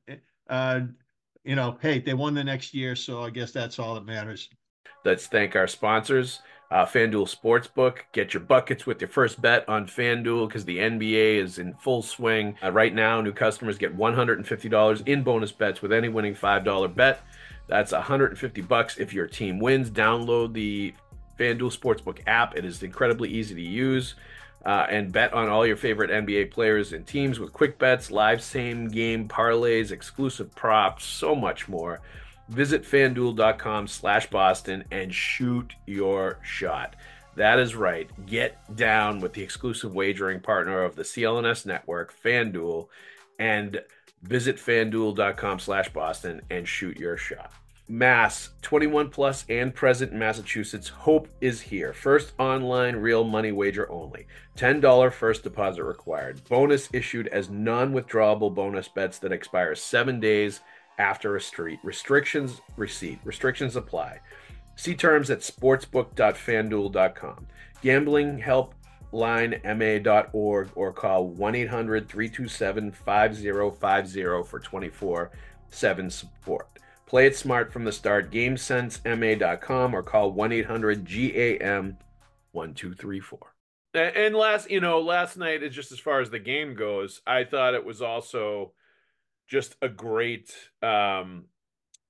uh, 0.50 0.80
you 1.44 1.56
know, 1.56 1.78
hey, 1.80 1.98
they 1.98 2.12
won 2.12 2.34
the 2.34 2.44
next 2.44 2.74
year, 2.74 2.94
so 2.94 3.22
I 3.22 3.30
guess 3.30 3.52
that's 3.52 3.78
all 3.78 3.94
that 3.94 4.04
matters. 4.04 4.50
Let's 5.04 5.26
thank 5.26 5.56
our 5.56 5.66
sponsors 5.66 6.40
uh, 6.74 6.84
FanDuel 6.84 7.32
Sportsbook. 7.32 7.98
Get 8.10 8.34
your 8.34 8.42
buckets 8.42 8.84
with 8.84 9.00
your 9.00 9.06
first 9.06 9.40
bet 9.40 9.66
on 9.68 9.86
FanDuel 9.86 10.48
because 10.48 10.64
the 10.64 10.78
NBA 10.78 11.36
is 11.36 11.60
in 11.60 11.72
full 11.74 12.02
swing. 12.02 12.56
Uh, 12.60 12.72
right 12.72 12.92
now, 12.92 13.20
new 13.20 13.32
customers 13.32 13.78
get 13.78 13.96
$150 13.96 15.06
in 15.06 15.22
bonus 15.22 15.52
bets 15.52 15.82
with 15.82 15.92
any 15.92 16.08
winning 16.08 16.34
$5 16.34 16.94
bet. 16.96 17.20
That's 17.68 17.92
150 17.92 18.60
bucks 18.62 18.98
if 18.98 19.14
your 19.14 19.28
team 19.28 19.60
wins. 19.60 19.88
Download 19.88 20.52
the 20.52 20.92
FanDuel 21.38 21.78
Sportsbook 21.78 22.18
app. 22.26 22.56
It 22.56 22.64
is 22.64 22.82
incredibly 22.82 23.28
easy 23.28 23.54
to 23.54 23.62
use. 23.62 24.16
Uh, 24.66 24.86
and 24.90 25.12
bet 25.12 25.32
on 25.32 25.48
all 25.48 25.64
your 25.64 25.76
favorite 25.76 26.10
NBA 26.10 26.50
players 26.50 26.92
and 26.92 27.06
teams 27.06 27.38
with 27.38 27.52
quick 27.52 27.78
bets, 27.78 28.10
live 28.10 28.42
same 28.42 28.88
game 28.88 29.28
parlays, 29.28 29.92
exclusive 29.92 30.52
props, 30.56 31.04
so 31.04 31.36
much 31.36 31.68
more. 31.68 32.00
Visit 32.48 32.84
fanduel.com 32.84 33.86
slash 33.86 34.28
Boston 34.28 34.84
and 34.90 35.14
shoot 35.14 35.74
your 35.86 36.38
shot. 36.42 36.96
That 37.36 37.58
is 37.58 37.74
right. 37.74 38.08
Get 38.26 38.76
down 38.76 39.20
with 39.20 39.32
the 39.32 39.42
exclusive 39.42 39.94
wagering 39.94 40.40
partner 40.40 40.82
of 40.82 40.94
the 40.94 41.02
CLNS 41.02 41.66
network, 41.66 42.14
FanDuel, 42.22 42.88
and 43.38 43.80
visit 44.22 44.56
fanduel.com 44.56 45.58
slash 45.58 45.92
Boston 45.92 46.42
and 46.50 46.68
shoot 46.68 46.96
your 46.96 47.16
shot. 47.16 47.52
Mass 47.86 48.50
21 48.62 49.10
plus 49.10 49.44
and 49.50 49.74
present 49.74 50.12
in 50.12 50.18
Massachusetts. 50.18 50.88
Hope 50.88 51.28
is 51.42 51.60
here. 51.60 51.92
First 51.92 52.32
online 52.38 52.96
real 52.96 53.24
money 53.24 53.52
wager 53.52 53.90
only. 53.92 54.26
$10 54.56 55.12
first 55.12 55.42
deposit 55.42 55.84
required. 55.84 56.40
Bonus 56.48 56.88
issued 56.94 57.26
as 57.28 57.50
non 57.50 57.92
withdrawable 57.92 58.54
bonus 58.54 58.88
bets 58.88 59.18
that 59.18 59.32
expire 59.32 59.74
seven 59.74 60.18
days 60.18 60.60
after 60.98 61.36
a 61.36 61.40
street. 61.40 61.78
Restrictions 61.82 62.60
receipt. 62.76 63.18
Restrictions 63.24 63.76
apply. 63.76 64.20
See 64.76 64.94
terms 64.94 65.30
at 65.30 65.40
sportsbook.fanduel.com. 65.40 67.46
Gambling 67.82 68.38
help 68.38 68.74
BloodLineMA.org 69.14 70.70
or 70.74 70.92
call 70.92 71.28
1 71.28 71.54
800 71.54 72.08
327 72.08 72.92
5050 72.92 74.48
for 74.48 74.58
24 74.58 75.30
7 75.68 76.10
support. 76.10 76.68
Play 77.06 77.26
it 77.26 77.36
smart 77.36 77.72
from 77.72 77.84
the 77.84 77.92
start. 77.92 78.30
GameSenseMA.com 78.30 79.94
or 79.94 80.02
call 80.02 80.32
1 80.32 80.52
800 80.52 81.04
GAM 81.04 81.98
1234. 82.52 83.38
And 83.94 84.34
last, 84.34 84.70
you 84.70 84.80
know, 84.80 85.00
last 85.00 85.36
night 85.36 85.62
is 85.62 85.74
just 85.74 85.92
as 85.92 86.00
far 86.00 86.20
as 86.20 86.30
the 86.30 86.40
game 86.40 86.74
goes. 86.74 87.20
I 87.26 87.44
thought 87.44 87.74
it 87.74 87.84
was 87.84 88.02
also 88.02 88.72
just 89.48 89.76
a 89.82 89.88
great 89.88 90.54
um, 90.82 91.44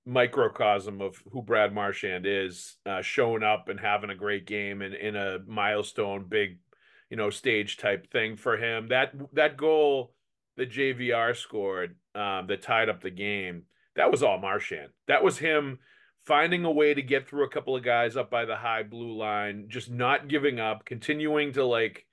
microcosm 0.07 1.01
of 1.01 1.23
who 1.33 1.43
Brad 1.43 1.73
Marchand 1.73 2.27
is, 2.27 2.77
uh, 2.87 3.03
showing 3.03 3.43
up 3.43 3.69
and 3.69 3.81
having 3.81 4.11
a 4.11 4.15
great 4.15 4.47
game 4.47 4.83
and 4.83 4.95
in 4.95 5.17
a 5.17 5.39
milestone, 5.47 6.27
big, 6.29 6.59
you 7.11 7.17
know, 7.17 7.31
stage 7.31 7.77
type 7.77 8.11
thing 8.11 8.37
for 8.37 8.57
him. 8.57 8.89
That 8.89 9.13
that 9.33 9.57
goal 9.57 10.15
that 10.57 10.71
JVR 10.71 11.37
scored 11.37 11.97
um, 12.15 12.47
that 12.47 12.63
tied 12.63 12.89
up 12.89 13.03
the 13.03 13.11
game, 13.11 13.65
that 13.97 14.11
was 14.11 14.23
all 14.23 14.39
Marchand. 14.39 14.91
That 15.09 15.25
was 15.25 15.39
him 15.39 15.79
finding 16.27 16.65
a 16.65 16.71
way 16.71 16.95
to 16.95 17.03
get 17.03 17.29
through 17.29 17.45
a 17.45 17.51
couple 17.51 17.77
of 17.77 17.85
guys 17.85 18.17
up 18.17 18.31
by 18.31 18.45
the 18.45 18.57
high 18.57 18.83
blue 18.83 19.17
line, 19.17 19.67
just 19.69 19.91
not 19.91 20.29
giving 20.29 20.59
up, 20.59 20.85
continuing 20.85 21.53
to 21.53 21.65
like 21.65 22.07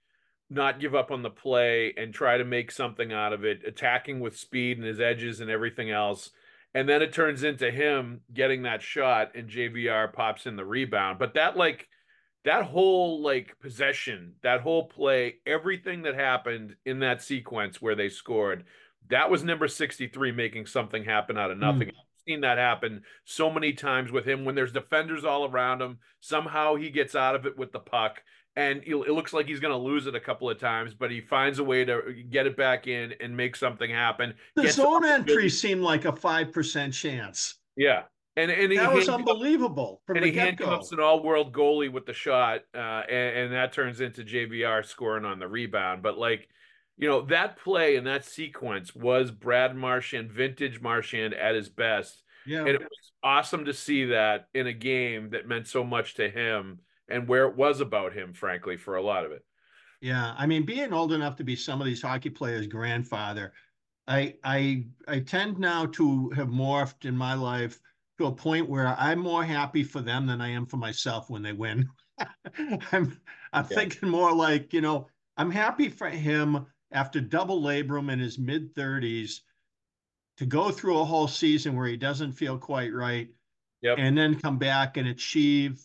not 0.52 0.80
give 0.80 0.94
up 0.94 1.12
on 1.12 1.22
the 1.22 1.30
play 1.30 1.94
and 1.98 2.14
try 2.14 2.38
to 2.38 2.44
make 2.44 2.72
something 2.72 3.14
out 3.14 3.34
of 3.34 3.46
it, 3.46 3.62
attacking 3.66 4.20
with 4.20 4.38
speed 4.38 4.78
and 4.78 4.86
his 4.86 5.00
edges 5.00 5.40
and 5.40 5.50
everything 5.50 5.90
else. 5.90 6.32
And 6.74 6.88
then 6.88 7.02
it 7.02 7.14
turns 7.14 7.44
into 7.44 7.72
him 7.72 8.22
getting 8.34 8.64
that 8.64 8.82
shot 8.82 9.32
and 9.36 9.50
JVR 9.50 10.12
pops 10.14 10.46
in 10.46 10.56
the 10.56 10.66
rebound. 10.66 11.20
But 11.20 11.34
that 11.36 11.58
like 11.58 11.88
that 12.44 12.66
whole 12.66 13.22
like 13.22 13.58
possession, 13.62 14.34
that 14.44 14.62
whole 14.62 14.88
play, 14.88 15.36
everything 15.46 16.04
that 16.04 16.16
happened 16.16 16.76
in 16.86 17.00
that 17.00 17.22
sequence 17.22 17.82
where 17.82 17.96
they 17.96 18.10
scored, 18.10 18.66
that 19.10 19.30
was 19.30 19.44
number 19.44 19.68
63 19.68 20.32
making 20.32 20.66
something 20.66 21.04
happen 21.04 21.38
out 21.38 21.52
of 21.52 21.58
nothing. 21.58 21.90
Mm 21.90 21.96
seen 22.32 22.42
that 22.42 22.58
happen 22.58 23.04
so 23.26 23.52
many 23.52 23.74
times 23.74 24.12
with 24.12 24.26
him 24.26 24.46
when 24.46 24.56
there's 24.56 24.72
defenders 24.72 25.26
all 25.26 25.46
around 25.46 25.82
him. 25.82 26.00
Somehow 26.20 26.76
he 26.76 26.90
gets 26.90 27.16
out 27.16 27.36
of 27.36 27.46
it 27.46 27.58
with 27.58 27.72
the 27.72 27.80
puck, 27.80 28.22
and 28.56 28.82
it 28.86 28.96
looks 28.96 29.34
like 29.34 29.48
he's 29.48 29.60
going 29.60 29.74
to 29.74 29.78
lose 29.78 30.08
it 30.08 30.16
a 30.16 30.20
couple 30.20 30.50
of 30.50 30.60
times, 30.60 30.94
but 30.94 31.12
he 31.12 31.22
finds 31.22 31.60
a 31.60 31.64
way 31.64 31.86
to 31.86 32.24
get 32.30 32.48
it 32.48 32.56
back 32.56 32.88
in 32.88 33.14
and 33.20 33.36
make 33.36 33.56
something 33.56 33.90
happen. 33.90 34.34
The 34.56 34.70
zone 34.70 35.06
entry 35.06 35.50
seemed 35.50 35.82
like 35.82 36.06
a 36.06 36.16
five 36.16 36.52
percent 36.52 36.94
chance. 36.94 37.56
Yeah. 37.76 38.04
And, 38.38 38.50
and 38.50 38.72
that 38.78 38.94
was 38.94 39.10
unbelievable. 39.10 40.02
From 40.08 40.18
and 40.18 40.26
he 40.26 40.32
handcuffs 40.32 40.94
an 40.94 41.02
all-world 41.02 41.52
goalie 41.52 41.92
with 41.92 42.06
the 42.06 42.14
shot, 42.14 42.62
uh, 42.74 43.04
and, 43.10 43.38
and 43.38 43.54
that 43.54 43.74
turns 43.74 44.00
into 44.00 44.24
JVR 44.24 44.86
scoring 44.86 45.26
on 45.26 45.38
the 45.38 45.50
rebound. 45.50 46.02
But 46.02 46.18
like, 46.18 46.48
you 47.02 47.10
know, 47.10 47.24
that 47.24 47.58
play 47.58 47.96
and 47.96 48.06
that 48.06 48.24
sequence 48.24 48.96
was 48.96 49.32
Brad 49.32 49.76
Marchand, 49.76 50.32
vintage 50.32 50.80
Marchand 50.80 51.34
at 51.34 51.56
his 51.56 51.68
best. 51.68 52.24
Yeah. 52.46 52.60
And 52.60 52.70
it 52.70 52.80
was 52.80 53.12
awesome 53.24 53.66
to 53.66 53.74
see 53.74 54.06
that 54.06 54.48
in 54.54 54.68
a 54.68 54.74
game 54.74 55.32
that 55.32 55.48
meant 55.48 55.68
so 55.68 55.84
much 55.84 56.14
to 56.16 56.30
him 56.30 56.80
and 57.10 57.28
where 57.28 57.48
it 57.48 57.58
was 57.58 57.82
about 57.82 58.14
him, 58.14 58.34
frankly, 58.34 58.78
for 58.78 58.96
a 58.96 59.02
lot 59.02 59.26
of 59.26 59.32
it. 59.32 59.44
Yeah. 60.00 60.36
I 60.38 60.46
mean, 60.46 60.64
being 60.64 60.94
old 60.94 61.12
enough 61.12 61.36
to 61.38 61.44
be 61.44 61.56
some 61.56 61.82
of 61.82 61.88
these 61.88 62.04
hockey 62.04 62.30
players' 62.30 62.68
grandfather, 62.68 63.52
I 64.08 64.36
I 64.44 64.86
I 65.08 65.20
tend 65.20 65.58
now 65.58 65.88
to 65.88 66.30
have 66.32 66.50
morphed 66.50 67.06
in 67.06 67.18
my 67.18 67.34
life 67.34 67.80
to 68.20 68.28
a 68.28 68.32
point 68.32 68.70
where 68.70 68.96
I'm 69.00 69.20
more 69.20 69.44
happy 69.44 69.84
for 69.84 70.02
them 70.02 70.28
than 70.28 70.40
I 70.40 70.50
am 70.50 70.68
for 70.68 70.78
myself 70.78 71.32
when 71.32 71.42
they 71.42 71.54
win. 71.54 71.90
I'm 72.92 73.20
I'm 73.54 73.68
yeah. 73.70 73.76
thinking 73.76 74.10
more 74.10 74.34
like, 74.34 74.72
you 74.72 74.82
know, 74.82 75.08
I'm 75.38 75.50
happy 75.50 75.90
for 75.90 76.08
him 76.08 76.68
after 76.92 77.22
double 77.22 77.62
labrum 77.62 78.12
in 78.12 78.20
his 78.20 78.38
mid 78.38 78.76
30s 78.76 79.42
to 80.38 80.46
go 80.46 80.72
through 80.72 81.00
a 81.00 81.06
whole 81.06 81.28
season 81.28 81.76
where 81.76 81.88
he 81.88 81.98
doesn't 81.98 82.34
feel 82.34 82.58
quite 82.58 82.94
right 82.94 83.30
yep. 83.82 83.98
and 84.00 84.18
then 84.18 84.40
come 84.40 84.58
back 84.58 84.98
and 84.98 85.08
achieve 85.08 85.82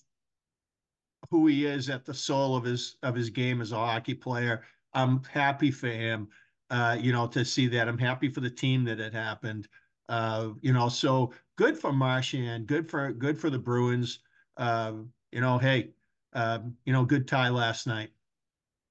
who 1.31 1.47
he 1.47 1.67
is 1.67 1.91
at 1.91 2.05
the 2.05 2.15
soul 2.15 2.57
of 2.57 2.65
his 2.65 2.97
of 3.03 3.15
his 3.15 3.31
game 3.31 3.61
as 3.61 3.73
a 3.73 3.77
hockey 3.77 4.15
player. 4.15 4.65
I'm 4.93 5.23
happy 5.25 5.71
for 5.71 5.89
him 5.89 6.29
uh, 6.71 6.97
you 7.01 7.13
know 7.13 7.27
to 7.29 7.45
see 7.45 7.67
that. 7.69 7.89
I'm 7.89 7.99
happy 7.99 8.29
for 8.29 8.41
the 8.41 8.51
team 8.51 8.85
that 8.85 9.01
it 9.01 9.13
happened 9.13 9.69
uh, 10.09 10.51
you 10.61 10.73
know 10.73 10.89
so 10.89 11.33
good 11.57 11.79
for 11.79 11.93
marchand 11.93 12.67
good 12.67 12.89
for 12.89 13.13
good 13.13 13.39
for 13.39 13.51
the 13.51 13.59
bruins. 13.59 14.21
Uh, 14.57 14.93
you 15.33 15.41
know 15.41 15.59
hey 15.59 15.91
um, 16.33 16.77
you 16.85 16.93
know 16.93 17.05
good 17.05 17.27
tie 17.27 17.49
last 17.49 17.87
night. 17.87 18.11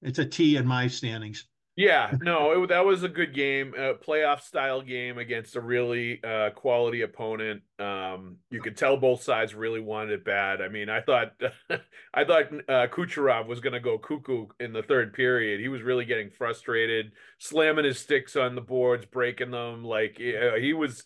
It's 0.01 0.19
a 0.19 0.25
t 0.25 0.57
in 0.57 0.67
my 0.67 0.88
standings 0.88 1.45
yeah, 1.75 2.12
no, 2.22 2.63
it, 2.63 2.70
that 2.70 2.86
was 2.86 3.03
a 3.03 3.10
good 3.10 3.34
game, 3.34 3.74
a 3.75 3.96
playoff 3.96 4.41
style 4.41 4.82
game 4.82 5.17
against 5.17 5.58
a 5.58 5.62
really 5.62 6.24
uh, 6.24 6.51
quality 6.51 7.01
opponent. 7.01 7.63
Um, 7.79 8.38
you 8.50 8.62
could 8.62 8.77
tell 8.77 8.96
both 8.96 9.24
sides 9.24 9.53
really 9.53 9.82
wanted 9.82 10.13
it 10.13 10.24
bad. 10.24 10.62
I 10.62 10.70
mean, 10.70 10.89
I 10.89 11.01
thought, 11.01 11.34
I 12.13 12.24
thought 12.24 12.46
uh, 12.70 12.88
Kucherov 12.88 13.48
was 13.48 13.60
going 13.60 13.74
to 13.74 13.82
go 13.82 13.98
cuckoo 13.98 14.48
in 14.62 14.72
the 14.72 14.84
third 14.84 15.13
period. 15.13 15.60
He 15.60 15.67
was 15.67 15.82
really 15.82 16.05
getting 16.05 16.29
frustrated, 16.29 17.12
slamming 17.39 17.84
his 17.84 18.00
sticks 18.00 18.38
on 18.38 18.55
the 18.55 18.62
boards, 18.62 19.05
breaking 19.05 19.51
them. 19.51 19.84
Like 19.84 20.17
he 20.17 20.74
was. 20.74 21.03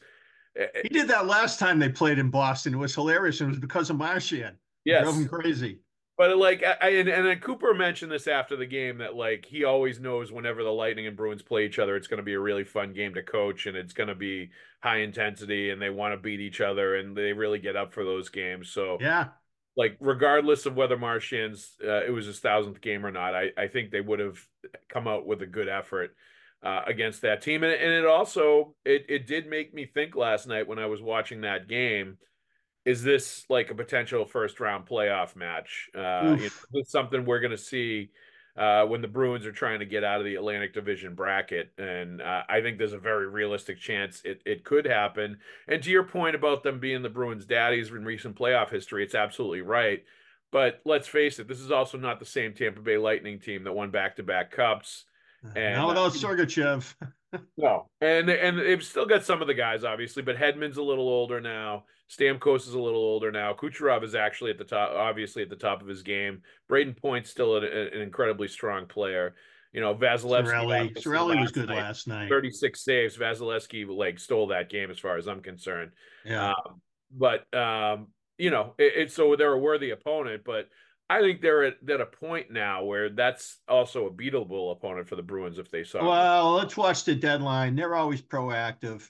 Eh, 0.56 0.66
eh 0.76 0.82
he 0.84 0.90
did 0.90 1.08
that 1.08 1.26
last 1.26 1.58
time 1.58 1.80
they 1.80 1.90
played 1.90 2.20
in 2.20 2.30
Boston. 2.30 2.76
It 2.76 2.78
was 2.78 2.94
hilarious, 2.94 3.42
and 3.42 3.48
it 3.48 3.52
was 3.52 3.60
because 3.60 3.90
of 3.90 3.98
Marchand. 3.98 4.58
Yes, 4.86 5.02
drove 5.02 5.16
him 5.16 5.28
crazy. 5.28 5.80
But 6.20 6.38
like, 6.38 6.62
I, 6.82 6.90
and, 6.90 7.08
and 7.08 7.26
then 7.26 7.40
Cooper 7.40 7.74
mentioned 7.74 8.12
this 8.12 8.28
after 8.28 8.58
the 8.58 8.66
game 8.66 8.98
that 8.98 9.16
like 9.16 9.46
he 9.46 9.64
always 9.64 10.02
knows 10.02 10.34
whenever 10.34 10.66
the 10.66 10.70
Lightning 10.70 11.08
and 11.08 11.16
Bruins 11.16 11.42
play 11.42 11.66
each 11.66 11.80
other, 11.80 11.96
it's 11.96 12.08
going 12.08 12.18
to 12.18 12.26
be 12.26 12.34
a 12.34 12.40
really 12.40 12.66
fun 12.66 12.92
game 12.92 13.14
to 13.14 13.24
coach, 13.24 13.68
and 13.68 13.78
it's 13.78 13.94
going 13.94 14.10
to 14.10 14.16
be 14.16 14.50
high 14.84 14.98
intensity, 14.98 15.70
and 15.70 15.82
they 15.82 15.90
want 15.90 16.14
to 16.14 16.18
beat 16.18 16.42
each 16.42 16.60
other, 16.60 16.98
and 16.98 17.16
they 17.16 17.32
really 17.32 17.58
get 17.58 17.78
up 17.78 17.94
for 17.94 18.04
those 18.04 18.28
games. 18.28 18.70
So 18.70 18.98
yeah, 19.00 19.28
like 19.78 19.96
regardless 20.02 20.66
of 20.66 20.76
whether 20.76 20.98
Marchand's 20.98 21.78
uh, 21.82 22.04
it 22.06 22.12
was 22.12 22.26
his 22.26 22.42
thousandth 22.42 22.82
game 22.82 23.06
or 23.06 23.12
not, 23.12 23.34
I 23.34 23.52
I 23.58 23.70
think 23.70 23.90
they 23.90 24.02
would 24.02 24.20
have 24.20 24.46
come 24.90 25.08
out 25.08 25.26
with 25.26 25.42
a 25.42 25.48
good 25.48 25.70
effort. 25.70 26.16
Uh, 26.62 26.82
against 26.88 27.22
that 27.22 27.42
team, 27.42 27.64
and, 27.64 27.72
and 27.72 27.94
it 27.94 28.06
also 28.06 28.76
it 28.84 29.06
it 29.08 29.26
did 29.26 29.48
make 29.48 29.74
me 29.74 29.86
think 29.86 30.14
last 30.14 30.46
night 30.46 30.68
when 30.68 30.80
I 30.80 30.88
was 30.88 31.02
watching 31.02 31.40
that 31.42 31.70
game 31.70 32.18
is 32.90 33.04
this 33.04 33.46
like 33.50 33.70
a 33.70 33.76
potential 33.76 34.26
first 34.26 34.60
round 34.60 34.88
playoff 34.88 35.36
match? 35.36 35.92
Uh, 35.96 36.36
you 36.40 36.50
know, 36.74 36.82
something 36.84 37.24
we're 37.24 37.40
going 37.40 37.52
to 37.52 37.58
see 37.58 38.10
uh, 38.58 38.84
when 38.86 39.00
the 39.00 39.08
Bruins 39.08 39.46
are 39.46 39.52
trying 39.52 39.78
to 39.78 39.86
get 39.86 40.04
out 40.04 40.20
of 40.20 40.26
the 40.26 40.34
Atlantic 40.34 40.74
Division 40.74 41.14
bracket, 41.14 41.72
and 41.78 42.20
uh, 42.20 42.42
I 42.50 42.62
think 42.62 42.80
there's 42.80 42.94
a 42.94 42.98
very 42.98 43.28
realistic 43.28 43.80
chance 43.80 44.24
it 44.26 44.42
it 44.44 44.64
could 44.64 44.86
happen. 44.86 45.38
And 45.68 45.84
to 45.84 45.92
your 45.92 46.02
point 46.04 46.34
about 46.36 46.64
them 46.64 46.80
being 46.80 47.04
the 47.04 47.10
Bruins' 47.10 47.46
daddies 47.46 47.90
in 47.90 48.04
recent 48.04 48.36
playoff 48.36 48.72
history, 48.72 49.04
it's 49.04 49.16
absolutely 49.16 49.62
right. 49.62 50.04
But 50.52 50.82
let's 50.84 51.08
face 51.08 51.38
it, 51.38 51.48
this 51.48 51.60
is 51.60 51.70
also 51.70 52.00
not 52.00 52.20
the 52.20 52.26
same 52.26 52.56
Tampa 52.56 52.82
Bay 52.82 52.98
Lightning 52.98 53.40
team 53.40 53.66
that 53.66 53.74
won 53.74 53.92
back 53.92 54.16
to 54.16 54.24
back 54.24 54.50
cups. 54.50 55.06
And 55.56 55.76
now 55.76 55.90
without 55.90 56.08
uh, 56.08 56.10
Sergachev. 56.10 56.96
no, 57.58 57.90
and 58.02 58.30
and 58.30 58.60
they've 58.60 58.84
still 58.84 59.06
got 59.06 59.24
some 59.24 59.42
of 59.42 59.48
the 59.48 59.54
guys, 59.54 59.84
obviously, 59.84 60.24
but 60.24 60.38
Hedman's 60.38 60.78
a 60.78 60.84
little 60.84 61.08
older 61.08 61.40
now. 61.40 61.86
Stamkos 62.10 62.68
is 62.68 62.74
a 62.74 62.80
little 62.80 63.02
older 63.02 63.32
now. 63.32 63.54
Kucherov 63.54 64.04
is 64.04 64.16
actually 64.16 64.52
at 64.52 64.58
the 64.58 64.64
top, 64.64 64.92
obviously 64.96 65.44
at 65.44 65.50
the 65.50 65.56
top 65.56 65.82
of 65.82 65.88
his 65.88 66.02
game. 66.02 66.42
Brayden 66.70 66.98
Point's 66.98 67.30
still 67.30 67.58
an, 67.58 67.64
an 67.64 68.02
incredibly 68.02 68.48
strong 68.48 68.88
player. 68.88 69.36
You 69.74 69.82
know, 69.82 69.94
Vasilevskiy. 69.94 70.98
Cirelli 70.98 71.40
was 71.40 71.52
good 71.52 71.70
night, 71.70 71.78
last 71.78 72.08
night. 72.08 72.30
36 72.30 72.84
saves. 72.84 73.18
Vasilevskiy 73.18 73.88
like 73.96 74.20
stole 74.20 74.48
that 74.48 74.70
game 74.70 74.90
as 74.90 74.98
far 74.98 75.18
as 75.18 75.28
I'm 75.28 75.42
concerned. 75.42 75.92
Yeah. 76.26 76.50
Um, 76.50 76.82
but 77.16 77.54
um, 77.56 78.08
you 78.40 78.50
know, 78.50 78.74
it's 78.80 79.14
it, 79.14 79.16
so 79.16 79.36
they're 79.36 79.54
a 79.54 79.60
worthy 79.60 79.92
opponent, 79.92 80.42
but 80.44 80.68
I 81.10 81.22
think 81.22 81.42
they're 81.42 81.64
at, 81.64 81.78
at, 81.90 82.02
a 82.02 82.06
point 82.06 82.52
now 82.52 82.84
where 82.84 83.10
that's 83.10 83.58
also 83.68 84.06
a 84.06 84.12
beatable 84.12 84.72
opponent 84.72 85.08
for 85.10 85.16
the 85.16 85.24
Bruins 85.24 85.58
if 85.58 85.72
they 85.72 85.84
saw. 85.84 86.08
Well, 86.08 86.54
let's 86.54 86.78
watch 86.78 87.04
the 87.04 87.16
deadline. 87.16 87.76
They're 87.76 87.96
always 87.96 88.22
proactive. 88.22 89.10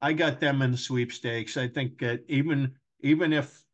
I 0.00 0.12
got 0.12 0.38
them 0.38 0.62
in 0.62 0.70
the 0.70 0.78
sweepstakes. 0.78 1.56
I 1.56 1.66
think 1.66 1.98
that 1.98 2.20
even 2.28 2.74
even 3.00 3.32
if 3.32 3.64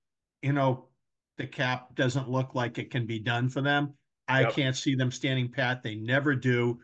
you 0.42 0.54
know 0.54 0.88
the 1.37 1.47
cap 1.47 1.95
doesn't 1.95 2.30
look 2.30 2.54
like 2.54 2.78
it 2.78 2.90
can 2.90 3.06
be 3.06 3.18
done 3.18 3.50
for 3.50 3.61
them, 3.61 3.92
I 4.26 4.42
yep. 4.42 4.54
can't 4.54 4.76
see 4.76 4.95
them 4.95 5.12
standing 5.12 5.52
pat. 5.52 5.83
They 5.83 5.97
never 5.97 6.35
do. 6.35 6.80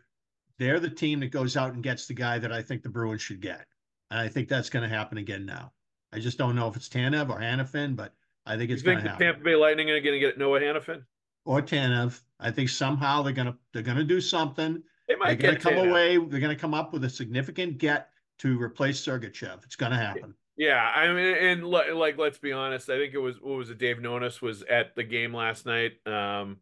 They're 0.59 0.79
the 0.79 0.89
team 0.89 1.19
that 1.21 1.31
goes 1.31 1.57
out 1.57 1.73
and 1.73 1.83
gets 1.83 2.05
the 2.05 2.13
guy 2.13 2.37
that 2.37 2.51
I 2.51 2.61
think 2.61 2.83
the 2.83 2.89
Bruins 2.89 3.21
should 3.21 3.41
get. 3.41 3.65
And 4.11 4.19
I 4.19 4.27
think 4.27 4.47
that's 4.47 4.69
going 4.69 4.87
to 4.87 4.95
happen 4.95 5.17
again 5.17 5.45
now. 5.45 5.71
I 6.13 6.19
just 6.19 6.37
don't 6.37 6.55
know 6.55 6.67
if 6.67 6.75
it's 6.75 6.87
Tanev 6.87 7.29
or 7.29 7.39
Hanifin, 7.39 7.95
but 7.95 8.13
I 8.45 8.57
think 8.57 8.71
it's 8.71 8.81
going 8.81 8.97
to 8.97 9.09
happen. 9.09 9.25
Tampa 9.25 9.43
Bay 9.43 9.55
Lightning 9.55 9.89
are 9.89 9.99
going 9.99 10.13
to 10.13 10.19
get 10.19 10.37
Noah 10.37 10.59
Hanifin 10.59 11.03
or 11.45 11.61
Tanev. 11.61 12.19
I 12.39 12.51
think 12.51 12.69
somehow 12.69 13.21
they're 13.21 13.33
going 13.33 13.47
to 13.47 13.57
they're 13.71 13.83
going 13.83 13.97
to 13.97 14.03
do 14.03 14.21
something. 14.21 14.81
They 15.07 15.15
might 15.15 15.39
they're 15.39 15.51
going 15.51 15.55
to 15.55 15.61
come 15.61 15.73
Tanev. 15.73 15.89
away. 15.89 16.17
They're 16.17 16.39
going 16.39 16.55
to 16.55 16.59
come 16.59 16.73
up 16.73 16.93
with 16.93 17.03
a 17.05 17.09
significant 17.09 17.77
get 17.77 18.09
to 18.39 18.61
replace 18.61 19.01
Sergachev. 19.05 19.63
It's 19.63 19.75
going 19.75 19.91
to 19.91 19.97
happen. 19.97 20.33
Yeah, 20.55 20.79
I 20.79 21.07
mean, 21.07 21.35
and 21.35 21.65
like, 21.65 22.17
let's 22.17 22.37
be 22.37 22.51
honest. 22.51 22.89
I 22.89 22.97
think 22.97 23.13
it 23.13 23.19
was 23.19 23.41
what 23.41 23.57
was 23.57 23.69
it? 23.69 23.77
Dave 23.79 23.97
Nonis 23.97 24.41
was 24.41 24.63
at 24.63 24.95
the 24.95 25.03
game 25.03 25.33
last 25.33 25.65
night. 25.65 25.93
Um, 26.05 26.57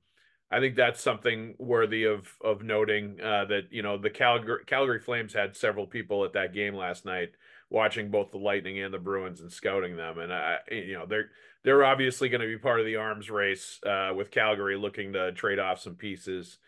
I 0.49 0.59
think 0.59 0.75
that's 0.75 1.01
something 1.01 1.55
worthy 1.57 2.05
of 2.05 2.33
of 2.41 2.63
noting 2.63 3.19
uh, 3.21 3.45
that 3.45 3.63
you 3.71 3.81
know 3.81 3.97
the 3.97 4.09
Calgary 4.09 4.63
Calgary 4.65 4.99
Flames 4.99 5.33
had 5.33 5.55
several 5.55 5.87
people 5.87 6.23
at 6.23 6.33
that 6.33 6.53
game 6.53 6.75
last 6.75 7.05
night 7.05 7.31
watching 7.71 8.11
both 8.11 8.31
the 8.31 8.37
Lightning 8.37 8.79
and 8.79 8.93
the 8.93 8.99
Bruins 8.99 9.41
and 9.41 9.51
scouting 9.51 9.95
them, 9.95 10.19
and 10.19 10.31
I 10.31 10.57
you 10.69 10.93
know 10.93 11.05
they're 11.07 11.29
they're 11.63 11.85
obviously 11.85 12.29
going 12.29 12.41
to 12.41 12.47
be 12.47 12.57
part 12.57 12.79
of 12.79 12.85
the 12.85 12.97
arms 12.97 13.29
race 13.31 13.79
uh, 13.85 14.11
with 14.15 14.29
Calgary 14.31 14.77
looking 14.77 15.13
to 15.13 15.31
trade 15.31 15.59
off 15.59 15.79
some 15.79 15.95
pieces. 15.95 16.59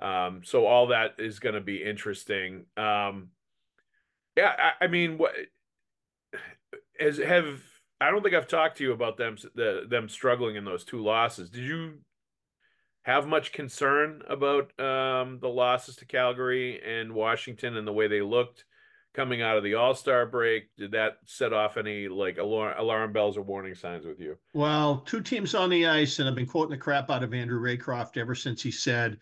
Um, 0.00 0.42
so 0.44 0.66
all 0.66 0.88
that 0.88 1.16
is 1.18 1.38
going 1.38 1.54
to 1.54 1.60
be 1.60 1.82
interesting. 1.82 2.64
Um, 2.76 3.28
yeah, 4.36 4.54
I, 4.58 4.84
I 4.84 4.88
mean, 4.88 5.18
what 5.18 5.32
has 6.98 7.18
have 7.18 7.60
I 8.00 8.10
don't 8.10 8.22
think 8.22 8.34
I've 8.34 8.48
talked 8.48 8.78
to 8.78 8.84
you 8.84 8.92
about 8.92 9.16
them 9.16 9.36
the, 9.54 9.86
them 9.88 10.08
struggling 10.08 10.56
in 10.56 10.64
those 10.64 10.84
two 10.84 11.02
losses. 11.02 11.50
Did 11.50 11.64
you 11.64 11.98
have 13.02 13.26
much 13.26 13.52
concern 13.52 14.22
about 14.28 14.78
um, 14.78 15.38
the 15.40 15.48
losses 15.48 15.96
to 15.96 16.06
Calgary 16.06 16.80
and 16.82 17.12
Washington 17.12 17.76
and 17.76 17.86
the 17.86 17.92
way 17.92 18.08
they 18.08 18.20
looked 18.20 18.64
coming 19.14 19.42
out 19.42 19.56
of 19.56 19.64
the 19.64 19.74
All 19.74 19.94
Star 19.94 20.26
break? 20.26 20.74
Did 20.76 20.92
that 20.92 21.18
set 21.24 21.52
off 21.52 21.76
any 21.76 22.08
like 22.08 22.38
alarm, 22.38 22.74
alarm 22.78 23.12
bells 23.12 23.36
or 23.36 23.42
warning 23.42 23.74
signs 23.74 24.04
with 24.04 24.20
you? 24.20 24.36
Well, 24.54 24.98
two 25.06 25.20
teams 25.20 25.54
on 25.54 25.70
the 25.70 25.86
ice, 25.86 26.18
and 26.18 26.28
I've 26.28 26.34
been 26.34 26.46
quoting 26.46 26.70
the 26.70 26.78
crap 26.78 27.10
out 27.10 27.22
of 27.22 27.34
Andrew 27.34 27.60
Raycroft 27.60 28.16
ever 28.16 28.34
since 28.34 28.62
he 28.62 28.70
said 28.70 29.18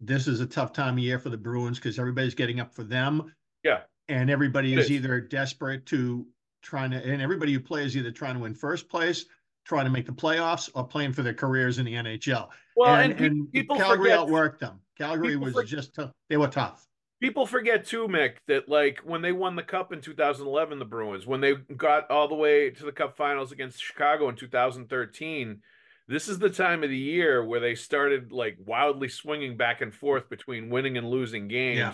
this 0.00 0.28
is 0.28 0.40
a 0.40 0.46
tough 0.46 0.72
time 0.72 0.94
of 0.94 0.98
year 0.98 1.18
for 1.18 1.30
the 1.30 1.36
Bruins 1.36 1.78
because 1.78 1.98
everybody's 1.98 2.34
getting 2.34 2.60
up 2.60 2.74
for 2.74 2.84
them. 2.84 3.34
Yeah. 3.64 3.80
And 4.08 4.30
everybody 4.30 4.74
is, 4.74 4.86
is 4.86 4.92
either 4.92 5.20
desperate 5.20 5.86
to 5.86 6.26
trying 6.62 6.90
to, 6.90 7.02
and 7.02 7.22
everybody 7.22 7.52
who 7.52 7.60
plays 7.60 7.96
either 7.96 8.10
trying 8.10 8.34
to 8.34 8.40
win 8.40 8.54
first 8.54 8.88
place, 8.88 9.24
trying 9.64 9.84
to 9.84 9.90
make 9.90 10.06
the 10.06 10.12
playoffs, 10.12 10.70
or 10.74 10.84
playing 10.86 11.12
for 11.12 11.22
their 11.22 11.34
careers 11.34 11.78
in 11.78 11.86
the 11.86 11.94
NHL. 11.94 12.48
Well, 12.76 12.94
and, 12.94 13.12
and, 13.12 13.20
and 13.20 13.52
people 13.52 13.76
Calgary 13.76 14.10
forget, 14.10 14.18
outworked 14.18 14.58
them. 14.58 14.80
Calgary 14.96 15.36
was 15.36 15.54
forget, 15.54 15.68
just 15.68 15.94
tough. 15.94 16.12
They 16.28 16.36
were 16.36 16.48
tough. 16.48 16.85
People 17.20 17.46
forget 17.46 17.86
too, 17.86 18.08
Mick, 18.08 18.34
that 18.46 18.68
like 18.68 19.00
when 19.04 19.22
they 19.22 19.32
won 19.32 19.56
the 19.56 19.62
cup 19.62 19.92
in 19.92 20.00
2011, 20.00 20.78
the 20.78 20.84
Bruins, 20.84 21.26
when 21.26 21.40
they 21.40 21.54
got 21.54 22.10
all 22.10 22.28
the 22.28 22.34
way 22.34 22.70
to 22.70 22.84
the 22.84 22.92
cup 22.92 23.16
finals 23.16 23.52
against 23.52 23.82
Chicago 23.82 24.28
in 24.28 24.36
2013, 24.36 25.62
this 26.08 26.28
is 26.28 26.38
the 26.38 26.50
time 26.50 26.84
of 26.84 26.90
the 26.90 26.96
year 26.96 27.44
where 27.44 27.60
they 27.60 27.74
started 27.74 28.32
like 28.32 28.56
wildly 28.64 29.08
swinging 29.08 29.56
back 29.56 29.80
and 29.80 29.94
forth 29.94 30.28
between 30.28 30.68
winning 30.68 30.98
and 30.98 31.08
losing 31.08 31.48
games. 31.48 31.78
Yeah. 31.78 31.92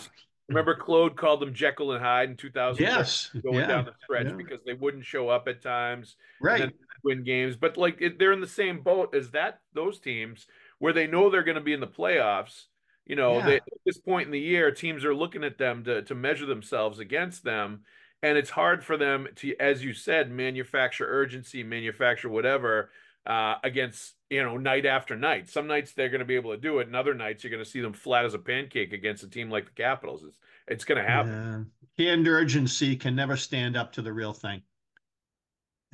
Remember, 0.49 0.75
Claude 0.75 1.17
called 1.17 1.41
them 1.41 1.55
Jekyll 1.55 1.93
and 1.93 2.03
Hyde 2.03 2.31
in 2.31 2.37
2000. 2.37 2.83
Yes, 2.83 3.31
going 3.43 3.61
yeah. 3.61 3.67
down 3.67 3.85
the 3.85 3.95
stretch 4.03 4.27
yeah. 4.27 4.33
because 4.33 4.59
they 4.67 4.75
wouldn't 4.75 5.05
show 5.05 5.29
up 5.29 5.47
at 5.49 5.63
times, 5.63 6.17
right? 6.41 6.73
win 7.05 7.25
games, 7.25 7.57
but 7.57 7.77
like 7.77 7.99
it, 8.01 8.19
they're 8.19 8.33
in 8.33 8.41
the 8.41 8.47
same 8.47 8.81
boat 8.81 9.15
as 9.15 9.31
that 9.31 9.61
those 9.73 9.99
teams 9.99 10.47
where 10.79 10.93
they 10.93 11.07
know 11.07 11.31
they're 11.31 11.43
going 11.43 11.57
to 11.57 11.61
be 11.61 11.73
in 11.73 11.81
the 11.81 11.87
playoffs. 11.87 12.65
You 13.07 13.17
know, 13.17 13.39
yeah. 13.39 13.47
they, 13.47 13.57
at 13.57 13.63
this 13.85 13.99
point 13.99 14.27
in 14.27 14.33
the 14.33 14.41
year, 14.41 14.71
teams 14.71 15.05
are 15.05 15.15
looking 15.15 15.45
at 15.45 15.59
them 15.59 15.85
to 15.85 16.03
to 16.03 16.15
measure 16.15 16.47
themselves 16.47 16.99
against 16.99 17.43
them, 17.43 17.81
and 18.23 18.39
it's 18.39 18.51
hard 18.51 18.85
for 18.85 18.97
them 18.97 19.27
to, 19.37 19.57
as 19.59 19.83
you 19.85 19.93
said, 19.93 20.31
manufacture 20.31 21.07
urgency, 21.07 21.63
manufacture 21.65 22.29
whatever 22.29 22.91
uh, 23.27 23.57
against 23.65 24.15
you 24.31 24.43
know 24.43 24.57
night 24.57 24.87
after 24.87 25.17
night. 25.17 25.49
Some 25.49 25.67
nights 25.67 25.93
they're 25.93 26.09
going 26.09 26.21
to 26.21 26.25
be 26.25 26.37
able 26.37 26.53
to 26.53 26.61
do 26.61 26.79
it, 26.79 26.87
and 26.87 26.95
other 26.95 27.15
nights 27.15 27.43
you're 27.43 27.51
going 27.51 27.65
to 27.65 27.69
see 27.69 27.81
them 27.81 27.93
flat 27.93 28.25
as 28.25 28.35
a 28.35 28.39
pancake 28.39 28.93
against 28.93 29.25
a 29.25 29.29
team 29.29 29.51
like 29.51 29.67
the 29.67 29.83
Capitals. 29.83 30.23
It's 30.23 30.39
it's 30.69 30.85
going 30.85 31.03
to 31.03 31.09
happen. 31.09 31.73
Yeah. 31.99 32.05
Canned 32.05 32.29
urgency 32.29 32.97
can 32.97 33.15
never 33.15 33.37
stand 33.37 33.77
up 33.77 33.93
to 33.93 34.03
the 34.03 34.13
real 34.13 34.33
thing. 34.33 34.63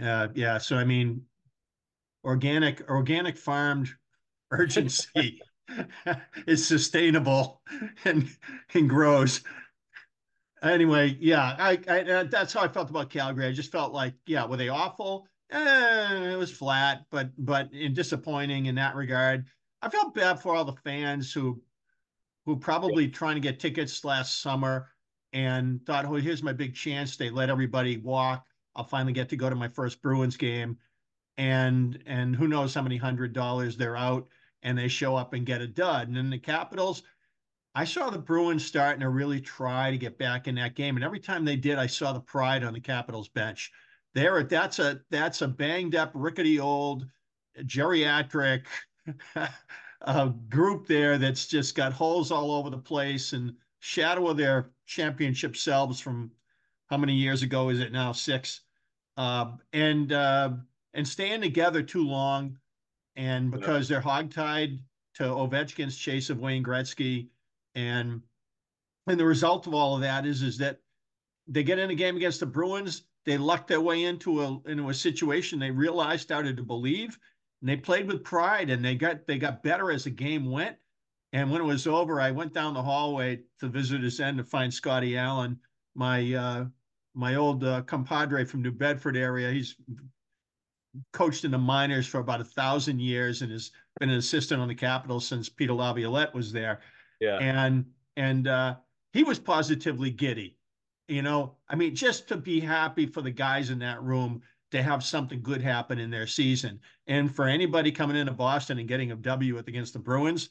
Uh, 0.02 0.28
yeah, 0.34 0.58
so 0.58 0.76
I 0.76 0.84
mean, 0.84 1.22
organic 2.24 2.88
organic 2.88 3.36
farmed 3.36 3.88
urgency 4.50 5.40
is 6.46 6.66
sustainable 6.66 7.62
and 8.04 8.28
and 8.74 8.88
grows. 8.88 9.42
Anyway, 10.62 11.16
yeah, 11.20 11.54
I, 11.58 11.78
I 11.88 12.22
that's 12.24 12.52
how 12.52 12.62
I 12.62 12.68
felt 12.68 12.90
about 12.90 13.10
Calgary. 13.10 13.46
I 13.46 13.52
just 13.52 13.70
felt 13.70 13.92
like, 13.92 14.14
yeah, 14.26 14.44
were 14.44 14.56
they 14.56 14.68
awful? 14.68 15.28
Eh, 15.50 16.32
it 16.32 16.36
was 16.36 16.50
flat, 16.50 17.06
but 17.10 17.30
but 17.38 17.72
in 17.72 17.94
disappointing 17.94 18.66
in 18.66 18.74
that 18.76 18.96
regard. 18.96 19.46
I 19.80 19.88
felt 19.88 20.14
bad 20.14 20.40
for 20.40 20.56
all 20.56 20.64
the 20.64 20.72
fans 20.72 21.32
who 21.32 21.62
who 22.44 22.56
probably 22.58 23.08
trying 23.08 23.36
to 23.36 23.40
get 23.40 23.60
tickets 23.60 24.04
last 24.04 24.40
summer 24.40 24.90
and 25.32 25.84
thought, 25.84 26.06
oh, 26.06 26.14
here's 26.14 26.42
my 26.42 26.52
big 26.52 26.74
chance. 26.74 27.16
They 27.16 27.30
let 27.30 27.50
everybody 27.50 27.98
walk. 27.98 28.46
I'll 28.74 28.84
finally 28.84 29.12
get 29.12 29.28
to 29.28 29.36
go 29.36 29.50
to 29.50 29.56
my 29.56 29.68
first 29.68 30.02
Bruins 30.02 30.36
game. 30.36 30.78
And 31.36 32.02
and 32.06 32.34
who 32.34 32.48
knows 32.48 32.74
how 32.74 32.82
many 32.82 32.96
hundred 32.96 33.32
dollars 33.32 33.76
they're 33.76 33.96
out 33.96 34.28
and 34.68 34.78
they 34.78 34.88
show 34.88 35.16
up 35.16 35.32
and 35.32 35.46
get 35.46 35.60
a 35.60 35.66
dud. 35.66 36.08
And 36.08 36.16
then 36.16 36.30
the 36.30 36.38
Capitals, 36.38 37.02
I 37.74 37.84
saw 37.84 38.10
the 38.10 38.18
Bruins 38.18 38.64
starting 38.64 39.00
to 39.00 39.08
really 39.08 39.40
try 39.40 39.90
to 39.90 39.98
get 39.98 40.18
back 40.18 40.46
in 40.48 40.54
that 40.56 40.74
game. 40.74 40.96
And 40.96 41.04
every 41.04 41.20
time 41.20 41.44
they 41.44 41.56
did, 41.56 41.78
I 41.78 41.86
saw 41.86 42.12
the 42.12 42.20
pride 42.20 42.64
on 42.64 42.74
the 42.74 42.80
Capitals 42.80 43.28
bench 43.28 43.72
there 44.14 44.42
that's 44.42 44.78
a 44.78 45.00
that's 45.10 45.42
a 45.42 45.48
banged 45.48 45.94
up 45.94 46.10
rickety 46.14 46.58
old 46.58 47.06
geriatric 47.60 48.64
uh, 50.02 50.26
group 50.48 50.86
there 50.86 51.18
that's 51.18 51.46
just 51.46 51.74
got 51.74 51.92
holes 51.92 52.30
all 52.30 52.52
over 52.52 52.70
the 52.70 52.78
place 52.78 53.32
and 53.32 53.54
shadow 53.80 54.28
of 54.28 54.36
their 54.36 54.70
championship 54.86 55.56
selves 55.56 56.00
from 56.00 56.30
how 56.86 56.96
many 56.96 57.14
years 57.14 57.42
ago 57.42 57.68
is 57.68 57.80
it 57.80 57.92
now 57.92 58.12
six 58.12 58.62
uh, 59.16 59.52
and 59.72 60.12
uh, 60.12 60.50
and 60.94 61.06
staying 61.06 61.40
together 61.40 61.82
too 61.82 62.06
long 62.06 62.58
and 63.18 63.50
because 63.50 63.86
they're 63.86 64.00
hogtied 64.00 64.78
to 65.16 65.24
Ovechkin's 65.24 65.98
chase 65.98 66.30
of 66.30 66.38
Wayne 66.38 66.64
Gretzky 66.64 67.28
and 67.74 68.22
and 69.06 69.20
the 69.20 69.26
result 69.26 69.66
of 69.66 69.74
all 69.74 69.94
of 69.94 70.00
that 70.00 70.24
is 70.24 70.40
is 70.40 70.56
that 70.58 70.80
they 71.46 71.62
get 71.62 71.78
in 71.78 71.90
a 71.90 71.94
game 71.94 72.16
against 72.16 72.40
the 72.40 72.46
Bruins 72.46 73.02
they 73.28 73.36
lucked 73.36 73.68
their 73.68 73.80
way 73.82 74.04
into 74.04 74.42
a 74.42 74.58
into 74.66 74.88
a 74.88 74.94
situation 74.94 75.58
they 75.58 75.70
realized 75.70 76.22
started 76.22 76.56
to 76.56 76.62
believe, 76.62 77.18
and 77.60 77.68
they 77.68 77.76
played 77.76 78.06
with 78.06 78.24
pride, 78.24 78.70
and 78.70 78.82
they 78.82 78.94
got 78.94 79.26
they 79.26 79.36
got 79.36 79.62
better 79.62 79.90
as 79.90 80.04
the 80.04 80.10
game 80.10 80.50
went. 80.50 80.76
And 81.34 81.50
when 81.50 81.60
it 81.60 81.64
was 81.64 81.86
over, 81.86 82.22
I 82.22 82.30
went 82.30 82.54
down 82.54 82.72
the 82.72 82.82
hallway 82.82 83.40
to 83.60 83.68
Visitors 83.68 84.18
End 84.18 84.38
to 84.38 84.44
find 84.44 84.72
Scotty 84.72 85.18
Allen, 85.18 85.58
my 85.94 86.32
uh, 86.32 86.64
my 87.14 87.34
old 87.34 87.64
uh, 87.64 87.82
compadre 87.82 88.46
from 88.46 88.62
New 88.62 88.72
Bedford 88.72 89.16
area. 89.16 89.50
He's 89.50 89.76
coached 91.12 91.44
in 91.44 91.50
the 91.50 91.58
minors 91.58 92.06
for 92.06 92.18
about 92.18 92.40
a 92.40 92.44
thousand 92.44 93.00
years 93.00 93.42
and 93.42 93.52
has 93.52 93.70
been 94.00 94.10
an 94.10 94.18
assistant 94.18 94.60
on 94.60 94.68
the 94.68 94.74
Capitals 94.74 95.26
since 95.26 95.48
Peter 95.48 95.72
Laviolette 95.72 96.34
was 96.34 96.52
there. 96.52 96.80
Yeah, 97.20 97.38
and 97.38 97.84
and 98.16 98.48
uh, 98.48 98.76
he 99.12 99.22
was 99.22 99.38
positively 99.38 100.10
giddy. 100.10 100.56
You 101.08 101.22
know, 101.22 101.56
I 101.68 101.74
mean, 101.74 101.94
just 101.94 102.28
to 102.28 102.36
be 102.36 102.60
happy 102.60 103.06
for 103.06 103.22
the 103.22 103.30
guys 103.30 103.70
in 103.70 103.78
that 103.78 104.02
room 104.02 104.42
to 104.70 104.82
have 104.82 105.02
something 105.02 105.40
good 105.42 105.62
happen 105.62 105.98
in 105.98 106.10
their 106.10 106.26
season. 106.26 106.80
And 107.06 107.34
for 107.34 107.46
anybody 107.46 107.90
coming 107.90 108.16
into 108.16 108.32
Boston 108.32 108.78
and 108.78 108.88
getting 108.88 109.12
a 109.12 109.16
W 109.16 109.58
against 109.58 109.94
the 109.94 109.98
Bruins, 109.98 110.50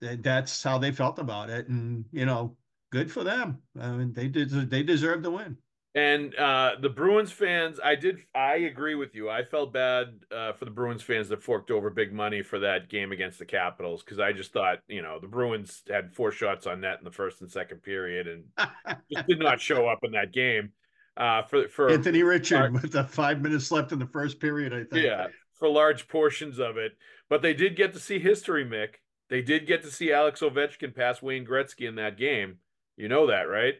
that's 0.00 0.62
how 0.62 0.78
they 0.78 0.90
felt 0.90 1.18
about 1.18 1.50
it. 1.50 1.68
And, 1.68 2.04
you 2.10 2.26
know, 2.26 2.56
good 2.90 3.10
for 3.10 3.22
them. 3.22 3.58
I 3.80 3.90
mean, 3.92 4.12
they 4.12 4.26
did, 4.26 4.50
they 4.70 4.82
deserve 4.82 5.22
the 5.22 5.30
win. 5.30 5.56
And 5.96 6.34
uh, 6.34 6.72
the 6.80 6.88
Bruins 6.88 7.30
fans, 7.30 7.78
I 7.82 7.94
did, 7.94 8.18
I 8.34 8.56
agree 8.56 8.96
with 8.96 9.14
you. 9.14 9.30
I 9.30 9.44
felt 9.44 9.72
bad 9.72 10.24
uh, 10.34 10.52
for 10.52 10.64
the 10.64 10.70
Bruins 10.72 11.02
fans 11.02 11.28
that 11.28 11.40
forked 11.40 11.70
over 11.70 11.88
big 11.88 12.12
money 12.12 12.42
for 12.42 12.58
that 12.58 12.88
game 12.88 13.12
against 13.12 13.38
the 13.38 13.44
Capitals 13.44 14.02
because 14.02 14.18
I 14.18 14.32
just 14.32 14.52
thought, 14.52 14.78
you 14.88 15.02
know, 15.02 15.20
the 15.20 15.28
Bruins 15.28 15.84
had 15.88 16.12
four 16.12 16.32
shots 16.32 16.66
on 16.66 16.80
net 16.80 16.98
in 16.98 17.04
the 17.04 17.12
first 17.12 17.42
and 17.42 17.50
second 17.50 17.82
period 17.82 18.26
and 18.26 18.44
just 19.12 19.28
did 19.28 19.38
not 19.38 19.60
show 19.60 19.86
up 19.86 20.00
in 20.02 20.12
that 20.12 20.32
game. 20.32 20.72
Uh, 21.16 21.42
for 21.44 21.68
for 21.68 21.90
Anthony 21.90 22.24
Richard 22.24 22.72
with 22.72 22.90
the 22.90 23.04
five 23.04 23.40
minutes 23.40 23.70
left 23.70 23.92
in 23.92 24.00
the 24.00 24.06
first 24.06 24.40
period, 24.40 24.72
I 24.72 24.82
think. 24.82 25.06
Yeah, 25.06 25.28
for 25.52 25.68
large 25.68 26.08
portions 26.08 26.58
of 26.58 26.76
it, 26.76 26.90
but 27.28 27.40
they 27.40 27.54
did 27.54 27.76
get 27.76 27.92
to 27.92 28.00
see 28.00 28.18
history, 28.18 28.64
Mick. 28.64 28.96
They 29.30 29.40
did 29.40 29.68
get 29.68 29.84
to 29.84 29.92
see 29.92 30.12
Alex 30.12 30.40
Ovechkin 30.40 30.92
pass 30.92 31.22
Wayne 31.22 31.46
Gretzky 31.46 31.88
in 31.88 31.94
that 31.94 32.18
game. 32.18 32.56
You 32.96 33.08
know 33.08 33.28
that, 33.28 33.42
right? 33.42 33.74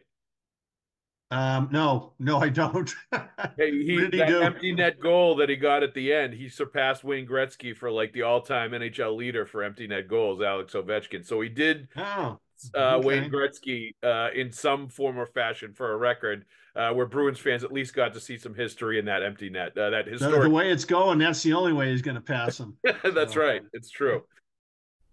Um, 1.31 1.69
no, 1.71 2.13
no, 2.19 2.37
I 2.37 2.49
don't. 2.49 2.93
hey, 3.57 3.71
he, 3.71 4.07
he 4.11 4.17
that 4.17 4.27
do? 4.27 4.41
empty 4.41 4.73
net 4.73 4.99
goal 4.99 5.35
that 5.37 5.49
he 5.49 5.55
got 5.55 5.83
at 5.83 5.93
the 5.93 6.13
end, 6.13 6.33
he 6.33 6.49
surpassed 6.49 7.03
Wayne 7.03 7.27
Gretzky 7.27 7.75
for 7.75 7.89
like 7.89 8.13
the 8.13 8.21
all-time 8.21 8.71
NHL 8.71 9.15
leader 9.15 9.45
for 9.45 9.63
empty 9.63 9.87
net 9.87 10.07
goals, 10.07 10.41
Alex 10.41 10.73
Ovechkin. 10.73 11.25
So 11.25 11.41
he 11.41 11.49
did 11.49 11.87
oh, 11.97 12.39
uh, 12.75 12.95
okay. 12.97 13.07
Wayne 13.07 13.31
Gretzky 13.31 13.95
uh, 14.03 14.29
in 14.35 14.51
some 14.51 14.87
form 14.87 15.17
or 15.17 15.25
fashion 15.25 15.73
for 15.73 15.93
a 15.93 15.97
record. 15.97 16.45
Uh, 16.75 16.91
where 16.91 17.05
Bruins 17.05 17.39
fans 17.39 17.63
at 17.63 17.71
least 17.71 17.93
got 17.95 18.13
to 18.13 18.19
see 18.19 18.37
some 18.37 18.53
history 18.53 18.99
in 18.99 19.05
that 19.05 19.23
empty 19.23 19.49
net. 19.49 19.77
Uh, 19.77 19.89
that 19.91 20.07
historic. 20.07 20.41
The, 20.41 20.49
the, 20.49 20.49
way 20.49 20.69
it's 20.69 20.83
going, 20.83 21.19
that's 21.19 21.41
the 21.41 21.53
only 21.53 21.71
way 21.71 21.89
he's 21.89 22.01
going 22.01 22.15
to 22.15 22.21
pass 22.21 22.59
him. 22.59 22.75
that's 22.83 23.33
so. 23.33 23.39
right. 23.39 23.61
It's 23.71 23.89
true. 23.89 24.23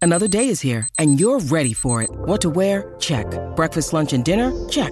Another 0.01 0.27
day 0.27 0.49
is 0.49 0.59
here, 0.59 0.89
and 0.99 1.17
you're 1.17 1.39
ready 1.39 1.71
for 1.71 2.01
it. 2.01 2.09
What 2.11 2.41
to 2.41 2.49
wear? 2.49 2.93
Check. 2.99 3.25
Breakfast, 3.55 3.93
lunch, 3.93 4.11
and 4.11 4.25
dinner? 4.25 4.51
Check. 4.67 4.91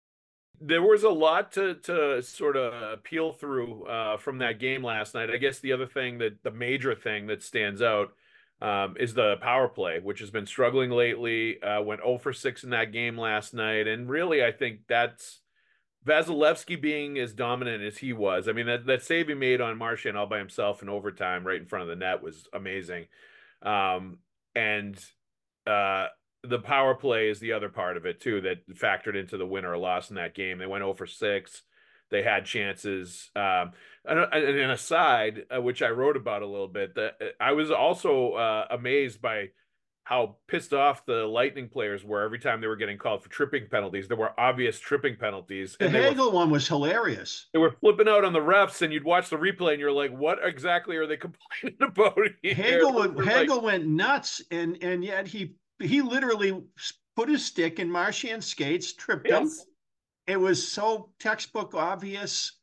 There 0.63 0.83
was 0.83 1.03
a 1.03 1.09
lot 1.09 1.53
to, 1.53 1.75
to 1.75 2.21
sort 2.21 2.55
of 2.55 3.03
peel 3.03 3.33
through 3.33 3.85
uh, 3.85 4.17
from 4.17 4.37
that 4.39 4.59
game 4.59 4.83
last 4.83 5.15
night. 5.15 5.31
I 5.31 5.37
guess 5.37 5.59
the 5.59 5.73
other 5.73 5.87
thing 5.87 6.19
that 6.19 6.43
the 6.43 6.51
major 6.51 6.93
thing 6.93 7.27
that 7.27 7.41
stands 7.41 7.81
out 7.81 8.13
um, 8.61 8.95
is 8.99 9.15
the 9.15 9.37
power 9.41 9.67
play, 9.67 9.99
which 9.99 10.19
has 10.19 10.29
been 10.29 10.45
struggling 10.45 10.91
lately. 10.91 11.61
Uh, 11.61 11.81
went 11.81 12.01
0 12.01 12.19
for 12.19 12.31
6 12.31 12.63
in 12.63 12.69
that 12.69 12.91
game 12.91 13.17
last 13.17 13.53
night. 13.53 13.87
And 13.87 14.07
really, 14.07 14.43
I 14.43 14.51
think 14.51 14.81
that's 14.87 15.39
Vasilevskiy 16.05 16.79
being 16.79 17.17
as 17.17 17.33
dominant 17.33 17.83
as 17.83 17.97
he 17.97 18.13
was. 18.13 18.47
I 18.47 18.53
mean, 18.53 18.67
that, 18.67 18.85
that 18.85 19.03
save 19.03 19.27
he 19.27 19.33
made 19.33 19.61
on 19.61 19.77
Marchand 19.77 20.17
all 20.17 20.27
by 20.27 20.37
himself 20.37 20.81
in 20.81 20.89
overtime 20.89 21.45
right 21.45 21.59
in 21.59 21.67
front 21.67 21.83
of 21.83 21.89
the 21.89 21.95
net 21.95 22.21
was 22.21 22.47
amazing. 22.53 23.07
Um, 23.63 24.19
and 24.55 24.97
uh, 25.65 26.07
the 26.43 26.59
power 26.59 26.95
play 26.95 27.29
is 27.29 27.39
the 27.39 27.53
other 27.53 27.69
part 27.69 27.97
of 27.97 28.05
it, 28.05 28.19
too, 28.19 28.41
that 28.41 28.67
factored 28.69 29.15
into 29.15 29.37
the 29.37 29.45
win 29.45 29.65
or 29.65 29.77
loss 29.77 30.09
in 30.09 30.15
that 30.15 30.35
game. 30.35 30.57
They 30.57 30.65
went 30.65 30.81
0 30.81 30.93
for 30.93 31.07
6. 31.07 31.61
They 32.09 32.23
had 32.23 32.45
chances. 32.45 33.29
Um, 33.35 33.71
and, 34.05 34.19
and 34.19 34.57
an 34.57 34.71
aside, 34.71 35.45
uh, 35.55 35.61
which 35.61 35.81
I 35.81 35.89
wrote 35.89 36.17
about 36.17 36.41
a 36.41 36.47
little 36.47 36.67
bit, 36.67 36.95
that 36.95 37.13
uh, 37.21 37.25
I 37.39 37.53
was 37.53 37.71
also 37.71 38.33
uh, 38.33 38.65
amazed 38.69 39.21
by 39.21 39.49
how 40.03 40.35
pissed 40.47 40.73
off 40.73 41.05
the 41.05 41.25
Lightning 41.25 41.69
players 41.69 42.03
were 42.03 42.23
every 42.23 42.39
time 42.39 42.59
they 42.59 42.67
were 42.67 42.75
getting 42.75 42.97
called 42.97 43.23
for 43.23 43.29
tripping 43.29 43.67
penalties. 43.69 44.07
There 44.07 44.17
were 44.17 44.37
obvious 44.37 44.79
tripping 44.79 45.15
penalties. 45.15 45.77
The 45.79 45.89
Hagel 45.89 46.31
one 46.31 46.49
was 46.49 46.67
hilarious. 46.67 47.47
They 47.53 47.59
were 47.59 47.71
flipping 47.71 48.09
out 48.09 48.25
on 48.25 48.33
the 48.33 48.39
refs, 48.39 48.81
and 48.81 48.91
you'd 48.91 49.05
watch 49.05 49.29
the 49.29 49.37
replay, 49.37 49.71
and 49.71 49.79
you're 49.79 49.91
like, 49.91 50.11
"What 50.11 50.39
exactly 50.43 50.97
are 50.97 51.07
they 51.07 51.17
complaining 51.17 51.77
about?" 51.81 52.17
Here? 52.41 52.53
Hagel, 52.53 52.93
went, 52.93 53.23
Hagel 53.25 53.57
like, 53.57 53.65
went 53.65 53.87
nuts, 53.87 54.41
and 54.51 54.77
and 54.81 55.03
yet 55.03 55.27
he 55.27 55.55
he 55.83 56.01
literally 56.01 56.61
put 57.15 57.29
his 57.29 57.45
stick 57.45 57.79
in 57.79 57.89
Marchand 57.89 58.43
skates, 58.43 58.93
tripped 58.93 59.27
yes. 59.27 59.41
him 59.41 59.65
it 60.27 60.39
was 60.39 60.65
so 60.65 61.09
textbook 61.19 61.73
obvious. 61.73 62.53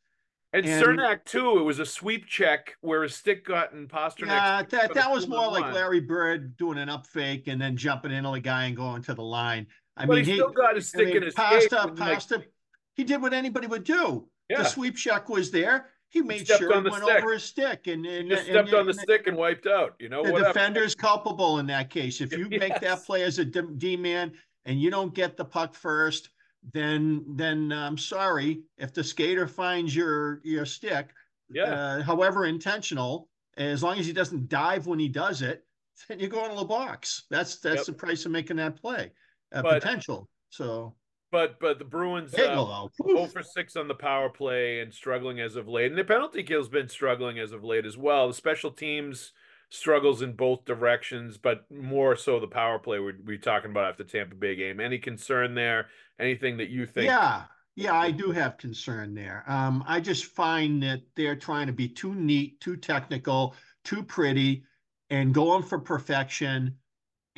And, 0.55 0.65
and 0.65 0.83
Cernak 0.83 1.25
too. 1.25 1.59
It 1.59 1.63
was 1.63 1.79
a 1.79 1.87
sweep 1.87 2.27
check 2.27 2.75
where 2.81 3.03
his 3.03 3.15
stick 3.15 3.45
got 3.45 3.73
in 3.73 3.87
Pastrnak. 3.87 4.29
Yeah, 4.29 4.63
that, 4.71 4.95
that 4.95 5.11
was 5.11 5.29
more 5.29 5.51
like 5.51 5.75
Larry 5.75 6.01
Bird 6.01 6.57
doing 6.57 6.79
an 6.79 6.89
up 6.89 7.07
fake 7.07 7.49
and 7.49 7.61
then 7.61 7.77
jumping 7.77 8.13
into 8.13 8.31
the 8.31 8.41
guy 8.41 8.65
and 8.65 8.77
going 8.77 9.03
to 9.03 9.15
the 9.15 9.23
line. 9.23 9.67
I 9.97 10.07
but 10.07 10.17
mean, 10.17 10.25
he 10.25 10.35
still 10.35 10.49
got 10.49 10.77
his 10.77 10.89
stick 10.89 11.03
I 11.03 11.05
mean, 11.05 11.17
in 11.19 11.23
his 11.25 11.35
pasta, 11.35 11.93
pasta. 11.95 12.37
Like, 12.37 12.51
he 12.95 13.05
did 13.05 13.21
what 13.21 13.35
anybody 13.35 13.67
would 13.67 13.85
do. 13.85 14.29
Yeah. 14.49 14.63
The 14.63 14.65
sweep 14.65 14.97
check 14.97 15.29
was 15.29 15.51
there. 15.51 15.91
He 16.11 16.23
made 16.23 16.41
he 16.41 16.45
sure 16.47 16.73
he 16.73 16.89
went 16.89 16.95
stick. 16.95 17.23
over 17.23 17.33
his 17.33 17.43
stick 17.43 17.87
and, 17.87 18.07
and 18.07 18.25
he 18.25 18.35
just 18.35 18.45
stepped 18.45 18.69
and, 18.69 18.79
on 18.79 18.87
the 18.87 18.93
and, 18.93 19.01
stick 19.01 19.27
and 19.27 19.37
wiped 19.37 19.67
out. 19.67 19.95
You 19.99 20.09
know, 20.09 20.25
the 20.25 20.33
whatever. 20.33 20.53
defender's 20.53 20.95
culpable 20.95 21.59
in 21.59 21.67
that 21.67 21.91
case. 21.91 22.21
If 22.21 22.33
you 22.37 22.49
yes. 22.51 22.61
make 22.61 22.81
that 22.81 23.05
play 23.05 23.23
as 23.23 23.39
a 23.39 23.45
D 23.45 23.97
man 23.97 24.33
and 24.65 24.81
you 24.81 24.91
don't 24.91 25.15
get 25.15 25.37
the 25.37 25.45
puck 25.45 25.75
first, 25.75 26.31
then 26.73 27.25
then 27.37 27.73
I'm 27.73 27.99
sorry 27.99 28.63
if 28.79 28.93
the 28.93 29.05
skater 29.05 29.47
finds 29.47 29.95
your 29.95 30.41
your 30.45 30.65
stick, 30.65 31.11
yeah, 31.51 31.65
uh, 31.65 32.03
however 32.03 32.47
intentional, 32.47 33.29
as 33.57 33.83
long 33.83 33.99
as 33.99 34.07
he 34.07 34.13
doesn't 34.13 34.49
dive 34.49 34.87
when 34.87 34.99
he 34.99 35.09
does 35.09 35.43
it, 35.43 35.65
then 36.09 36.21
you 36.21 36.29
go 36.29 36.45
into 36.45 36.57
the 36.57 36.65
box. 36.65 37.25
That's 37.31 37.57
that's 37.59 37.81
yep. 37.81 37.87
the 37.87 37.93
price 37.93 38.25
of 38.25 38.33
making 38.33 38.57
that 38.57 38.81
play, 38.81 39.13
uh, 39.53 39.63
but, 39.63 39.83
potential. 39.83 40.29
So, 40.51 40.95
but 41.31 41.61
but 41.61 41.79
the 41.79 41.85
Bruins 41.85 42.35
uh, 42.35 42.91
oh 43.05 43.27
for 43.27 43.43
six 43.43 43.77
on 43.77 43.89
the 43.89 43.95
power 43.95 44.29
play 44.29 44.81
and 44.81 44.93
struggling 44.93 45.41
as 45.41 45.57
of 45.57 45.69
late, 45.69 45.91
and 45.91 45.99
the 45.99 46.05
penalty 46.05 46.43
kill's 46.43 46.69
been 46.69 46.89
struggling 46.89 47.39
as 47.39 47.53
of 47.53 47.65
late 47.65 47.87
as 47.87 47.97
well. 47.97 48.29
The 48.29 48.35
special 48.35 48.71
teams 48.71 49.33
struggles 49.71 50.23
in 50.23 50.33
both 50.33 50.65
directions, 50.65 51.37
but 51.37 51.71
more 51.71 52.17
so 52.17 52.41
the 52.41 52.47
power 52.47 52.79
play 52.79 52.99
we're, 52.99 53.19
we're 53.25 53.39
talking 53.39 53.71
about 53.71 53.91
after 53.91 54.05
Tampa 54.05 54.35
Bay 54.35 54.57
game. 54.57 54.81
Any 54.81 54.99
concern 54.99 55.55
there? 55.55 55.89
Anything 56.19 56.57
that 56.57 56.71
you 56.71 56.87
think? 56.87 57.07
Yeah, 57.07 57.43
yeah, 57.77 57.95
I 57.95 58.11
do 58.11 58.31
have 58.33 58.57
concern 58.57 59.15
there. 59.15 59.45
Um, 59.47 59.85
I 59.87 60.01
just 60.01 60.25
find 60.27 60.83
that 60.83 61.01
they're 61.17 61.37
trying 61.37 61.67
to 61.67 61.73
be 61.73 61.89
too 61.89 62.15
neat, 62.15 62.61
too 62.61 62.77
technical, 62.77 63.55
too 63.85 64.03
pretty, 64.03 64.65
and 65.11 65.35
going 65.35 65.63
for 65.63 65.79
perfection. 65.79 66.77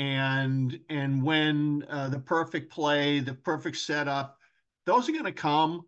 And 0.00 0.80
and 0.88 1.22
when 1.22 1.84
uh, 1.88 2.08
the 2.08 2.18
perfect 2.18 2.72
play, 2.72 3.20
the 3.20 3.34
perfect 3.34 3.76
setup, 3.76 4.38
those 4.86 5.08
are 5.08 5.12
going 5.12 5.24
to 5.24 5.32
come, 5.32 5.82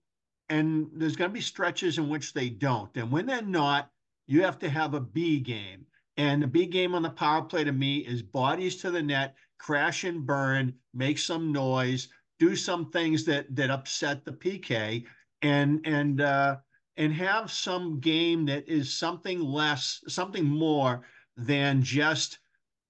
and 0.48 0.88
there's 0.94 1.16
going 1.16 1.30
to 1.30 1.34
be 1.34 1.40
stretches 1.40 1.98
in 1.98 2.08
which 2.08 2.32
they 2.32 2.50
don't. 2.50 2.94
And 2.96 3.10
when 3.10 3.26
they're 3.26 3.42
not, 3.42 3.90
you 4.26 4.42
have 4.42 4.58
to 4.60 4.68
have 4.68 4.94
a 4.94 5.00
B 5.00 5.40
game 5.40 5.86
and 6.16 6.42
the 6.42 6.46
B 6.46 6.66
game 6.66 6.94
on 6.94 7.02
the 7.02 7.10
power 7.10 7.42
play 7.42 7.64
to 7.64 7.72
me 7.72 7.98
is 7.98 8.22
bodies 8.22 8.76
to 8.76 8.90
the 8.90 9.02
net, 9.02 9.34
crash 9.58 10.04
and 10.04 10.26
burn, 10.26 10.74
make 10.92 11.18
some 11.18 11.52
noise, 11.52 12.08
do 12.38 12.54
some 12.54 12.90
things 12.90 13.24
that 13.24 13.54
that 13.56 13.70
upset 13.70 14.24
the 14.24 14.32
PK, 14.32 15.04
and 15.40 15.80
and 15.84 16.20
uh, 16.20 16.56
and 16.96 17.14
have 17.14 17.50
some 17.50 17.98
game 18.00 18.44
that 18.46 18.68
is 18.68 18.92
something 18.92 19.40
less, 19.40 20.02
something 20.06 20.44
more 20.44 21.02
than 21.36 21.82
just 21.82 22.38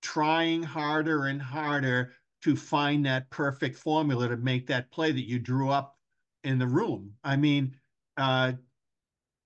trying 0.02 0.62
harder 0.62 1.26
and 1.26 1.40
harder 1.40 2.12
to 2.42 2.56
find 2.56 3.06
that 3.06 3.30
perfect 3.30 3.76
formula 3.76 4.28
to 4.28 4.36
make 4.36 4.66
that 4.66 4.90
play 4.90 5.12
that 5.12 5.28
you 5.28 5.38
drew 5.38 5.70
up 5.70 5.96
in 6.44 6.58
the 6.58 6.66
room. 6.66 7.12
I 7.22 7.36
mean, 7.36 7.76
uh, 8.16 8.52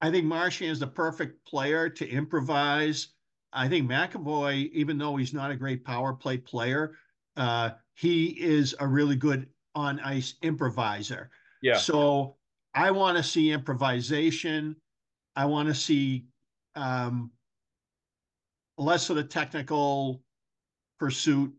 I 0.01 0.11
think 0.11 0.25
Marchand 0.25 0.71
is 0.71 0.81
the 0.81 0.87
perfect 0.87 1.47
player 1.47 1.89
to 1.91 2.09
improvise 2.09 3.09
I 3.57 3.69
think 3.69 3.91
McAvoy, 3.91 4.71
even 4.73 4.99
though 4.99 5.17
he's 5.17 5.33
not 5.33 5.51
a 5.51 5.57
great 5.57 5.83
power 5.83 6.13
play 6.13 6.37
player, 6.37 6.95
uh, 7.37 7.71
he 7.95 8.27
is 8.27 8.75
a 8.79 8.87
really 8.87 9.17
good 9.17 9.49
on 9.75 9.99
ice 10.01 10.35
improviser. 10.43 11.31
Yeah. 11.63 11.79
So 11.79 12.37
I 12.75 12.91
want 12.91 13.17
to 13.17 13.23
see 13.23 13.51
improvisation. 13.51 14.77
I 15.35 15.47
want 15.47 15.69
to 15.69 15.75
see 15.75 16.27
um, 16.75 17.31
less 18.77 19.09
of 19.09 19.17
the 19.17 19.25
technical 19.25 20.23
pursuit 20.99 21.53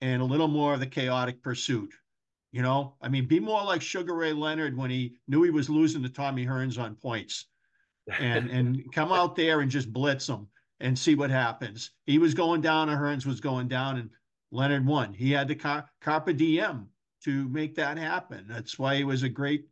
and 0.00 0.22
a 0.22 0.24
little 0.24 0.48
more 0.48 0.74
of 0.74 0.80
the 0.80 0.86
chaotic 0.86 1.42
pursuit. 1.42 1.92
You 2.52 2.62
know, 2.62 2.94
I 3.02 3.08
mean, 3.08 3.26
be 3.26 3.40
more 3.40 3.62
like 3.64 3.82
Sugar 3.82 4.14
Ray 4.14 4.32
Leonard 4.32 4.76
when 4.76 4.90
he 4.90 5.16
knew 5.28 5.42
he 5.42 5.50
was 5.50 5.68
losing 5.68 6.02
to 6.02 6.08
Tommy 6.08 6.46
Hearns 6.46 6.78
on 6.78 6.94
points, 6.94 7.46
and 8.18 8.50
and 8.56 8.92
come 8.92 9.12
out 9.12 9.36
there 9.36 9.60
and 9.60 9.70
just 9.70 9.92
blitz 9.92 10.28
him 10.28 10.48
and 10.80 10.98
see 10.98 11.14
what 11.14 11.30
happens. 11.30 11.90
He 12.06 12.18
was 12.18 12.34
going 12.34 12.60
down, 12.60 12.88
and 12.88 12.98
Hearns 12.98 13.26
was 13.26 13.40
going 13.40 13.68
down, 13.68 13.98
and 13.98 14.10
Leonard 14.50 14.86
won. 14.86 15.12
He 15.12 15.32
had 15.32 15.48
the 15.48 15.54
car- 15.54 15.88
carpe 16.00 16.36
diem 16.36 16.88
to 17.24 17.48
make 17.48 17.74
that 17.74 17.98
happen. 17.98 18.46
That's 18.48 18.78
why 18.78 18.96
he 18.96 19.04
was 19.04 19.22
a 19.22 19.28
great, 19.28 19.66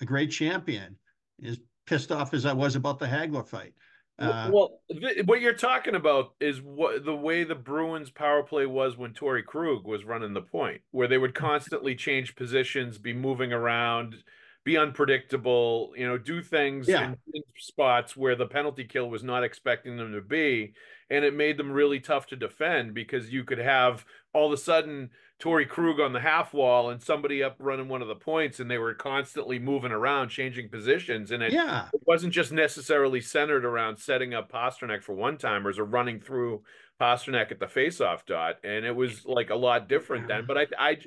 a 0.00 0.04
great 0.04 0.30
champion. 0.30 0.96
As 1.44 1.58
pissed 1.86 2.12
off 2.12 2.32
as 2.32 2.46
I 2.46 2.52
was 2.52 2.76
about 2.76 2.98
the 2.98 3.06
Hagler 3.06 3.46
fight. 3.46 3.74
Uh, 4.18 4.48
well, 4.52 4.80
th- 4.90 5.26
what 5.26 5.40
you're 5.40 5.54
talking 5.54 5.94
about 5.94 6.34
is 6.40 6.62
what 6.62 7.04
the 7.04 7.14
way 7.14 7.42
the 7.44 7.54
Bruins 7.54 8.10
power 8.10 8.42
play 8.42 8.64
was 8.66 8.96
when 8.96 9.12
Torey 9.12 9.44
Krug 9.44 9.84
was 9.86 10.04
running 10.04 10.34
the 10.34 10.42
point, 10.42 10.82
where 10.92 11.08
they 11.08 11.18
would 11.18 11.34
constantly 11.34 11.96
change 11.96 12.36
positions, 12.36 12.98
be 12.98 13.12
moving 13.12 13.52
around, 13.52 14.22
be 14.64 14.78
unpredictable, 14.78 15.92
you 15.96 16.06
know, 16.06 16.16
do 16.16 16.42
things 16.42 16.88
yeah. 16.88 17.04
in, 17.04 17.16
in, 17.34 17.42
spots 17.58 18.16
where 18.16 18.34
the 18.34 18.46
penalty 18.46 18.84
kill 18.84 19.10
was 19.10 19.22
not 19.22 19.44
expecting 19.44 19.96
them 19.96 20.12
to 20.12 20.22
be. 20.22 20.72
And 21.10 21.24
it 21.24 21.34
made 21.34 21.58
them 21.58 21.70
really 21.70 22.00
tough 22.00 22.26
to 22.28 22.36
defend 22.36 22.94
because 22.94 23.30
you 23.30 23.44
could 23.44 23.58
have 23.58 24.06
all 24.32 24.46
of 24.46 24.52
a 24.52 24.56
sudden 24.56 25.10
Torey 25.38 25.68
Krug 25.68 26.00
on 26.00 26.14
the 26.14 26.20
half 26.20 26.54
wall 26.54 26.88
and 26.88 27.02
somebody 27.02 27.42
up 27.42 27.56
running 27.58 27.88
one 27.88 28.00
of 28.00 28.08
the 28.08 28.14
points, 28.14 28.58
and 28.58 28.70
they 28.70 28.78
were 28.78 28.94
constantly 28.94 29.58
moving 29.58 29.92
around, 29.92 30.30
changing 30.30 30.70
positions. 30.70 31.30
And 31.30 31.42
it, 31.42 31.52
yeah. 31.52 31.88
it 31.92 32.00
wasn't 32.06 32.32
just 32.32 32.50
necessarily 32.50 33.20
centered 33.20 33.66
around 33.66 33.98
setting 33.98 34.32
up 34.32 34.50
Pastrnak 34.50 35.02
for 35.02 35.14
one 35.14 35.36
timers 35.36 35.78
or 35.78 35.84
running 35.84 36.20
through 36.20 36.62
Pastrnak 36.98 37.50
at 37.50 37.60
the 37.60 37.66
faceoff 37.66 38.24
dot. 38.24 38.56
And 38.64 38.86
it 38.86 38.96
was 38.96 39.26
like 39.26 39.50
a 39.50 39.56
lot 39.56 39.90
different 39.90 40.26
then. 40.26 40.46
But 40.46 40.56
I, 40.56 40.66
I, 40.78 40.98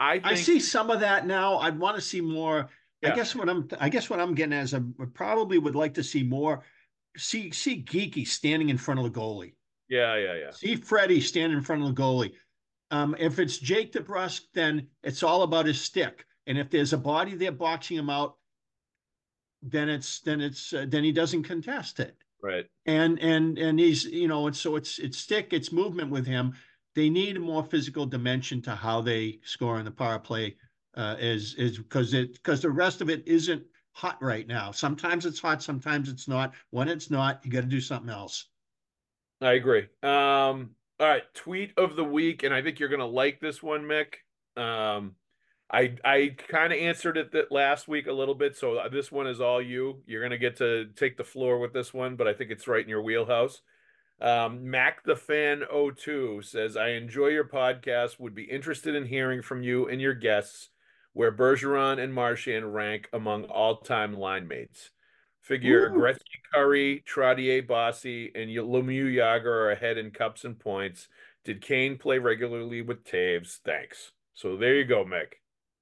I, 0.00 0.12
think... 0.14 0.26
I 0.26 0.34
see 0.34 0.58
some 0.58 0.90
of 0.90 0.98
that 1.00 1.28
now. 1.28 1.58
I'd 1.58 1.78
want 1.78 1.94
to 1.94 2.02
see 2.02 2.20
more 2.20 2.70
yeah. 3.04 3.12
I 3.12 3.16
guess 3.16 3.34
what 3.34 3.48
I'm 3.48 3.68
I 3.78 3.88
guess 3.88 4.10
what 4.10 4.20
I'm 4.20 4.34
getting 4.34 4.54
as 4.54 4.74
I 4.74 4.80
probably 5.14 5.58
would 5.58 5.74
like 5.74 5.94
to 5.94 6.04
see 6.04 6.22
more 6.22 6.64
see 7.16 7.50
see 7.50 7.82
Geekie 7.82 8.26
standing 8.26 8.70
in 8.70 8.78
front 8.78 9.00
of 9.00 9.04
the 9.04 9.18
goalie. 9.18 9.54
Yeah, 9.88 10.16
yeah, 10.16 10.34
yeah. 10.34 10.50
See 10.50 10.76
Freddie 10.76 11.20
standing 11.20 11.58
in 11.58 11.64
front 11.64 11.82
of 11.82 11.94
the 11.94 12.00
goalie. 12.00 12.32
Um, 12.90 13.16
if 13.18 13.38
it's 13.38 13.58
Jake 13.58 13.92
DeBrusk, 13.92 14.42
then 14.54 14.88
it's 15.02 15.22
all 15.22 15.42
about 15.42 15.66
his 15.66 15.80
stick. 15.80 16.24
And 16.46 16.58
if 16.58 16.70
there's 16.70 16.92
a 16.92 16.98
body 16.98 17.34
there 17.34 17.52
boxing 17.52 17.96
him 17.96 18.10
out, 18.10 18.36
then 19.62 19.88
it's 19.88 20.20
then 20.20 20.40
it's 20.40 20.72
uh, 20.72 20.86
then 20.88 21.04
he 21.04 21.12
doesn't 21.12 21.44
contest 21.44 22.00
it. 22.00 22.16
Right. 22.42 22.66
And 22.86 23.18
and 23.20 23.58
and 23.58 23.78
he's 23.78 24.04
you 24.04 24.28
know 24.28 24.46
and 24.46 24.56
so 24.56 24.76
it's 24.76 24.98
it's 24.98 25.18
stick 25.18 25.48
it's 25.52 25.72
movement 25.72 26.10
with 26.10 26.26
him. 26.26 26.54
They 26.94 27.10
need 27.10 27.36
a 27.36 27.40
more 27.40 27.64
physical 27.64 28.06
dimension 28.06 28.62
to 28.62 28.74
how 28.74 29.00
they 29.00 29.40
score 29.42 29.78
in 29.78 29.84
the 29.84 29.90
power 29.90 30.18
play 30.18 30.56
uh, 30.96 31.16
is 31.18 31.54
is 31.54 31.78
because 31.78 32.14
it 32.14 32.34
because 32.34 32.62
the 32.62 32.70
rest 32.70 33.00
of 33.00 33.10
it 33.10 33.26
isn't 33.26 33.62
hot 33.92 34.20
right 34.20 34.46
now. 34.46 34.70
Sometimes 34.70 35.26
it's 35.26 35.40
hot, 35.40 35.62
sometimes 35.62 36.08
it's 36.08 36.28
not. 36.28 36.54
When 36.70 36.88
it's 36.88 37.10
not, 37.10 37.40
you 37.44 37.50
got 37.50 37.62
to 37.62 37.66
do 37.66 37.80
something 37.80 38.10
else. 38.10 38.46
I 39.40 39.52
agree. 39.52 39.86
Um, 40.02 40.70
all 41.00 41.08
right, 41.08 41.22
tweet 41.34 41.72
of 41.76 41.96
the 41.96 42.04
week, 42.04 42.42
and 42.42 42.54
I 42.54 42.62
think 42.62 42.78
you're 42.78 42.88
gonna 42.88 43.06
like 43.06 43.40
this 43.40 43.62
one, 43.62 43.82
Mick. 43.82 44.14
Um, 44.56 45.16
I 45.72 45.96
I 46.04 46.36
kind 46.48 46.72
of 46.72 46.78
answered 46.78 47.16
it 47.16 47.32
that 47.32 47.50
last 47.50 47.88
week 47.88 48.06
a 48.06 48.12
little 48.12 48.34
bit, 48.34 48.56
so 48.56 48.78
uh, 48.78 48.88
this 48.88 49.10
one 49.10 49.26
is 49.26 49.40
all 49.40 49.60
you. 49.60 50.02
You're 50.06 50.22
gonna 50.22 50.38
get 50.38 50.56
to 50.58 50.86
take 50.96 51.16
the 51.16 51.24
floor 51.24 51.58
with 51.58 51.72
this 51.72 51.92
one, 51.92 52.16
but 52.16 52.28
I 52.28 52.34
think 52.34 52.50
it's 52.50 52.68
right 52.68 52.82
in 52.82 52.88
your 52.88 53.02
wheelhouse. 53.02 53.60
Um, 54.20 54.70
Mac 54.70 55.04
the 55.04 55.16
Fan 55.16 55.64
02 55.70 56.42
says, 56.42 56.76
I 56.76 56.90
enjoy 56.90 57.28
your 57.28 57.44
podcast, 57.44 58.20
would 58.20 58.34
be 58.34 58.44
interested 58.44 58.94
in 58.94 59.06
hearing 59.06 59.42
from 59.42 59.62
you 59.62 59.88
and 59.88 60.00
your 60.00 60.14
guests 60.14 60.70
where 61.14 61.32
Bergeron 61.32 61.98
and 61.98 62.12
Marchand 62.12 62.74
rank 62.74 63.08
among 63.12 63.44
all 63.44 63.78
time 63.78 64.14
line 64.14 64.46
mates. 64.46 64.90
Figure 65.40 65.90
Ooh. 65.90 65.98
Gretzky, 65.98 66.40
Kurri, 66.54 67.04
Trottier, 67.04 67.66
Bossy, 67.66 68.30
and 68.34 68.50
Lemieux 68.50 69.14
Jagr 69.14 69.46
are 69.46 69.70
ahead 69.70 69.98
in 69.98 70.10
cups 70.10 70.44
and 70.44 70.58
points. 70.58 71.08
Did 71.44 71.60
Kane 71.60 71.98
play 71.98 72.18
regularly 72.18 72.82
with 72.82 73.04
Toews? 73.04 73.58
Thanks. 73.64 74.12
So 74.34 74.56
there 74.56 74.74
you 74.74 74.84
go, 74.84 75.04
Mick. 75.04 75.34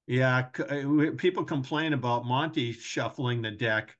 Yeah, 0.07 0.47
uh, 0.59 1.13
people 1.17 1.45
complain 1.45 1.93
about 1.93 2.27
Monty 2.27 2.73
shuffling 2.73 3.43
the 3.43 3.53
deck. 3.53 3.97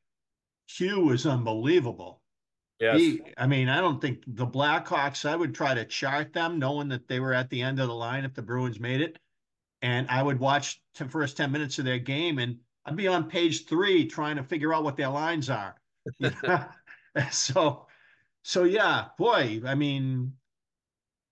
Hugh 0.67 1.01
was 1.01 1.27
unbelievable. 1.27 2.21
Yes. 2.81 2.99
He, 2.99 3.21
I 3.39 3.47
mean, 3.47 3.69
I 3.69 3.81
don't 3.81 4.01
think 4.01 4.25
the 4.27 4.47
Blackhawks, 4.47 5.25
I 5.25 5.37
would 5.37 5.55
try 5.55 5.75
to 5.75 5.85
chart 5.85 6.33
them 6.33 6.59
knowing 6.59 6.89
that 6.89 7.07
they 7.07 7.21
were 7.21 7.33
at 7.33 7.49
the 7.49 7.63
end 7.63 7.79
of 7.79 7.87
the 7.87 7.95
line 7.95 8.25
if 8.25 8.35
the 8.35 8.43
Bruins 8.43 8.81
made 8.81 9.01
it. 9.01 9.19
And 9.83 10.09
I 10.09 10.23
would 10.23 10.39
watch 10.39 10.81
the 10.97 11.07
first 11.07 11.37
10 11.37 11.51
minutes 11.51 11.79
of 11.79 11.85
their 11.85 11.99
game 11.99 12.39
and 12.39 12.59
I'd 12.85 12.97
be 12.97 13.09
on 13.09 13.29
page 13.29 13.67
three 13.67 14.07
trying 14.07 14.37
to 14.37 14.43
figure 14.43 14.75
out 14.75 14.85
what 14.85 14.97
their 14.97 15.09
lines 15.09 15.51
are. 15.51 15.77
so, 17.31 17.87
so 18.43 18.65
yeah, 18.65 19.07
boy, 19.19 19.61
I 19.67 19.75
mean, 19.75 20.33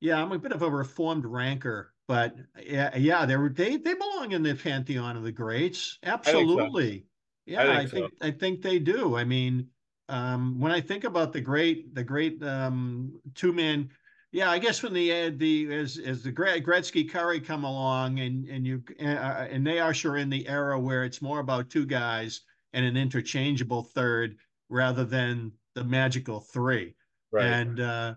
yeah, 0.01 0.23
I'm 0.23 0.33
a 0.33 0.39
bit 0.39 0.53
of 0.53 0.63
a 0.63 0.71
reformed 0.71 1.27
ranker, 1.27 1.93
but 2.07 2.37
yeah, 2.65 2.97
yeah, 2.97 3.27
they 3.27 3.37
were, 3.37 3.51
they 3.51 3.77
they 3.77 3.95
belong 3.95 4.33
in 4.33 4.43
the 4.43 4.55
pantheon 4.55 5.17
of 5.17 5.23
the 5.23 5.33
greats. 5.33 5.99
Absolutely. 6.03 7.07
Yeah, 7.47 7.63
I 7.63 7.67
think, 7.67 7.79
I 7.79 7.87
think, 7.87 8.13
so. 8.21 8.27
I 8.27 8.31
think 8.31 8.63
they 8.63 8.79
do. 8.79 9.17
I 9.17 9.25
mean, 9.25 9.69
um, 10.09 10.59
when 10.61 10.73
I 10.73 10.81
think 10.81 11.05
about 11.05 11.33
the 11.33 11.41
great 11.41 11.95
the 11.95 12.05
great 12.05 12.43
um, 12.43 13.21
two 13.35 13.53
man, 13.53 13.91
yeah, 14.33 14.51
I 14.51 14.59
guess 14.59 14.83
when 14.83 14.93
the 14.93 15.13
uh, 15.13 15.31
the 15.37 15.73
as 15.75 15.99
as 15.99 16.23
the 16.23 16.33
Gretzky 16.33 17.11
Kurri 17.11 17.45
come 17.45 17.65
along 17.65 18.21
and 18.21 18.47
and 18.47 18.67
you 18.67 18.83
uh, 19.03 19.09
uh, 19.09 19.49
and 19.51 19.67
they 19.67 19.81
usher 19.81 20.17
in 20.19 20.31
the 20.31 20.47
era 20.49 20.79
where 20.79 21.05
it's 21.05 21.21
more 21.21 21.41
about 21.41 21.71
two 21.71 21.85
guys 21.85 22.43
and 22.73 22.85
an 22.85 22.97
interchangeable 22.97 23.83
third 23.83 24.37
rather 24.69 25.05
than 25.05 25.51
the 25.75 25.83
magical 25.83 26.41
three. 26.41 26.95
Right. 27.33 27.47
And 27.47 27.81
uh, 27.81 28.15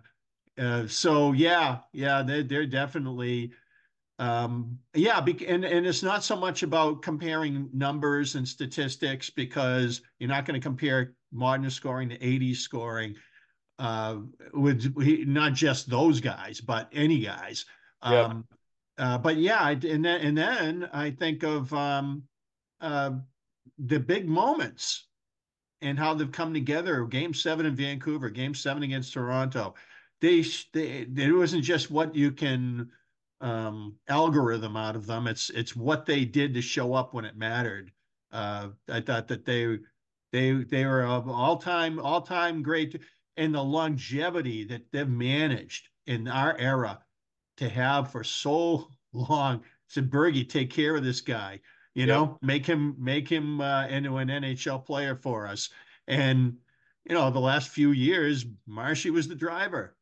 uh, 0.59 0.87
so 0.87 1.31
yeah, 1.31 1.79
yeah, 1.93 2.21
they 2.21 2.43
they're 2.43 2.67
definitely 2.67 3.51
um, 4.19 4.77
yeah, 4.93 5.17
and 5.19 5.65
and 5.65 5.87
it's 5.87 6.03
not 6.03 6.23
so 6.23 6.35
much 6.35 6.61
about 6.61 7.01
comparing 7.01 7.69
numbers 7.73 8.35
and 8.35 8.47
statistics 8.47 9.31
because 9.31 10.01
you're 10.19 10.29
not 10.29 10.45
going 10.45 10.59
to 10.59 10.63
compare 10.63 11.15
modern 11.31 11.67
scoring 11.71 12.09
to 12.09 12.17
80s 12.19 12.57
scoring 12.57 13.15
uh, 13.79 14.17
with 14.53 15.01
he, 15.01 15.25
not 15.25 15.53
just 15.53 15.89
those 15.89 16.19
guys, 16.19 16.61
but 16.61 16.89
any 16.93 17.19
guys. 17.19 17.65
Um, 18.01 18.45
uh, 18.97 19.17
but 19.17 19.37
yeah, 19.37 19.69
and 19.69 20.05
then 20.05 20.21
and 20.21 20.37
then 20.37 20.89
I 20.93 21.11
think 21.11 21.43
of 21.43 21.73
um, 21.73 22.23
uh, 22.81 23.11
the 23.77 23.99
big 23.99 24.27
moments 24.27 25.07
and 25.81 25.97
how 25.97 26.13
they've 26.13 26.31
come 26.31 26.53
together. 26.53 27.05
Game 27.05 27.33
seven 27.33 27.65
in 27.65 27.75
Vancouver, 27.75 28.29
Game 28.29 28.53
seven 28.53 28.83
against 28.83 29.13
Toronto. 29.13 29.75
They, 30.21 30.45
they 30.71 31.07
it 31.15 31.35
wasn't 31.35 31.63
just 31.63 31.91
what 31.91 32.15
you 32.15 32.31
can 32.31 32.89
um, 33.41 33.95
algorithm 34.07 34.77
out 34.77 34.95
of 34.95 35.05
them. 35.05 35.27
It's 35.27 35.49
it's 35.49 35.75
what 35.75 36.05
they 36.05 36.23
did 36.23 36.53
to 36.53 36.61
show 36.61 36.93
up 36.93 37.13
when 37.13 37.25
it 37.25 37.35
mattered. 37.35 37.91
Uh, 38.31 38.69
I 38.89 39.01
thought 39.01 39.27
that 39.27 39.45
they 39.45 39.77
they 40.31 40.51
they 40.51 40.85
were 40.85 41.03
all 41.03 41.57
time 41.57 41.99
all 41.99 42.21
time 42.21 42.63
great, 42.63 42.99
and 43.37 43.53
the 43.53 43.63
longevity 43.63 44.63
that 44.65 44.91
they've 44.91 45.07
managed 45.07 45.89
in 46.05 46.27
our 46.27 46.57
era 46.57 46.99
to 47.57 47.69
have 47.69 48.11
for 48.11 48.23
so 48.23 48.89
long. 49.13 49.63
Said 49.87 50.09
Bergie, 50.09 50.47
take 50.47 50.71
care 50.71 50.95
of 50.95 51.03
this 51.03 51.21
guy. 51.21 51.59
You 51.93 52.07
know, 52.07 52.39
make 52.41 52.65
him 52.65 52.95
make 52.97 53.29
him 53.29 53.61
uh, 53.61 53.87
into 53.87 54.17
an 54.17 54.29
NHL 54.29 54.83
player 54.85 55.15
for 55.15 55.47
us. 55.47 55.69
And 56.07 56.57
you 57.07 57.15
know, 57.15 57.29
the 57.29 57.39
last 57.39 57.69
few 57.69 57.91
years, 57.91 58.45
Marshy 58.65 59.11
was 59.11 59.27
the 59.27 59.35
driver. 59.35 59.95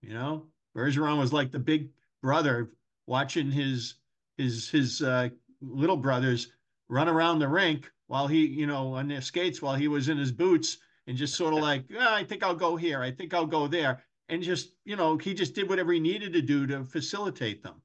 You 0.00 0.14
know, 0.14 0.46
Bergeron 0.74 1.18
was 1.18 1.32
like 1.32 1.52
the 1.52 1.58
big 1.58 1.90
brother 2.22 2.70
watching 3.06 3.50
his 3.50 3.94
his 4.38 4.70
his 4.70 5.02
uh, 5.02 5.28
little 5.60 5.96
brothers 5.96 6.52
run 6.88 7.08
around 7.08 7.38
the 7.38 7.48
rink 7.48 7.90
while 8.06 8.26
he, 8.26 8.46
you 8.46 8.66
know, 8.66 8.94
on 8.94 9.08
their 9.08 9.20
skates 9.20 9.60
while 9.60 9.74
he 9.74 9.88
was 9.88 10.08
in 10.08 10.16
his 10.16 10.32
boots 10.32 10.78
and 11.06 11.16
just 11.16 11.34
sort 11.34 11.54
of 11.54 11.60
like, 11.60 11.84
oh, 11.96 12.14
I 12.14 12.24
think 12.24 12.42
I'll 12.42 12.54
go 12.54 12.76
here. 12.76 13.00
I 13.00 13.10
think 13.10 13.32
I'll 13.32 13.46
go 13.46 13.66
there. 13.66 14.02
And 14.28 14.42
just, 14.42 14.72
you 14.84 14.96
know, 14.96 15.16
he 15.16 15.34
just 15.34 15.54
did 15.54 15.68
whatever 15.68 15.92
he 15.92 16.00
needed 16.00 16.32
to 16.32 16.42
do 16.42 16.66
to 16.66 16.84
facilitate 16.84 17.62
them, 17.62 17.80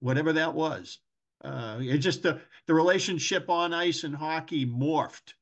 whatever 0.00 0.32
that 0.32 0.54
was. 0.54 1.00
Uh, 1.44 1.78
it 1.80 1.98
just 1.98 2.22
the, 2.22 2.40
the 2.66 2.74
relationship 2.74 3.50
on 3.50 3.74
ice 3.74 4.04
and 4.04 4.14
hockey 4.14 4.64
morphed, 4.64 5.34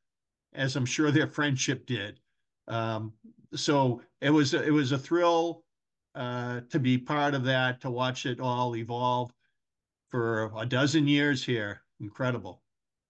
as 0.55 0.75
I'm 0.75 0.87
sure 0.87 1.11
their 1.11 1.29
friendship 1.29 1.87
did. 1.87 2.19
Um, 2.67 3.13
so 3.55 4.03
it 4.21 4.31
was 4.31 4.55
it 4.55 4.73
was 4.73 4.93
a 4.93 4.99
thrill 4.99 5.65
uh, 6.15 6.61
to 6.71 6.79
be 6.79 6.99
part 6.99 7.35
of 7.35 7.45
that, 7.45 7.81
to 7.83 7.91
watch 7.91 8.27
it 8.27 8.41
all 8.41 8.77
evolve 8.77 9.33
for 10.09 10.51
a 10.57 10.67
dozen 10.67 11.07
years 11.07 11.45
here. 11.45 11.83
Incredible. 12.01 12.63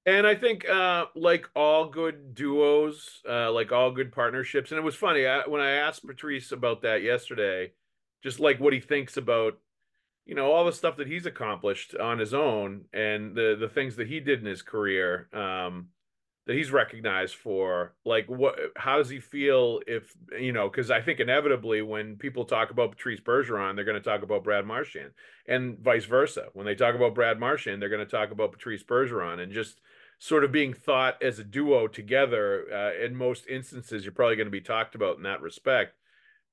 And 0.06 0.26
I 0.26 0.34
think, 0.34 0.68
uh, 0.68 1.06
like 1.14 1.48
all 1.54 1.88
good 1.88 2.34
duos, 2.34 3.20
uh, 3.28 3.52
like 3.52 3.70
all 3.70 3.90
good 3.90 4.12
partnerships, 4.12 4.70
and 4.70 4.78
it 4.78 4.84
was 4.84 4.94
funny 4.94 5.26
I, 5.26 5.46
when 5.46 5.60
I 5.60 5.72
asked 5.72 6.06
Patrice 6.06 6.52
about 6.52 6.82
that 6.82 7.02
yesterday, 7.02 7.72
just 8.22 8.40
like 8.40 8.60
what 8.60 8.72
he 8.72 8.80
thinks 8.80 9.16
about, 9.18 9.58
you 10.24 10.34
know, 10.34 10.50
all 10.50 10.64
the 10.64 10.72
stuff 10.72 10.96
that 10.96 11.06
he's 11.06 11.26
accomplished 11.26 11.94
on 11.94 12.18
his 12.18 12.32
own 12.32 12.86
and 12.94 13.34
the 13.34 13.56
the 13.60 13.68
things 13.68 13.96
that 13.96 14.08
he 14.08 14.20
did 14.20 14.40
in 14.40 14.46
his 14.46 14.62
career. 14.62 15.28
Um, 15.34 15.88
that 16.46 16.56
he's 16.56 16.72
recognized 16.72 17.36
for 17.36 17.94
like 18.04 18.26
what 18.26 18.58
how 18.76 18.96
does 18.96 19.08
he 19.08 19.20
feel 19.20 19.80
if 19.86 20.12
you 20.36 20.52
know 20.52 20.68
because 20.68 20.90
i 20.90 21.00
think 21.00 21.20
inevitably 21.20 21.80
when 21.80 22.16
people 22.16 22.44
talk 22.44 22.70
about 22.70 22.90
patrice 22.90 23.20
bergeron 23.20 23.76
they're 23.76 23.84
going 23.84 24.00
to 24.00 24.08
talk 24.08 24.22
about 24.22 24.42
brad 24.42 24.66
marchand 24.66 25.10
and 25.46 25.78
vice 25.78 26.06
versa 26.06 26.46
when 26.54 26.66
they 26.66 26.74
talk 26.74 26.96
about 26.96 27.14
brad 27.14 27.38
marchand 27.38 27.80
they're 27.80 27.88
going 27.88 28.04
to 28.04 28.10
talk 28.10 28.32
about 28.32 28.50
patrice 28.50 28.82
bergeron 28.82 29.38
and 29.38 29.52
just 29.52 29.80
sort 30.20 30.44
of 30.44 30.52
being 30.52 30.72
thought 30.72 31.20
as 31.20 31.40
a 31.40 31.44
duo 31.44 31.88
together 31.88 32.66
uh, 32.72 33.04
in 33.04 33.16
most 33.16 33.44
instances 33.48 34.04
you're 34.04 34.12
probably 34.12 34.36
going 34.36 34.46
to 34.46 34.52
be 34.52 34.60
talked 34.60 34.94
about 34.94 35.16
in 35.16 35.24
that 35.24 35.42
respect 35.42 35.94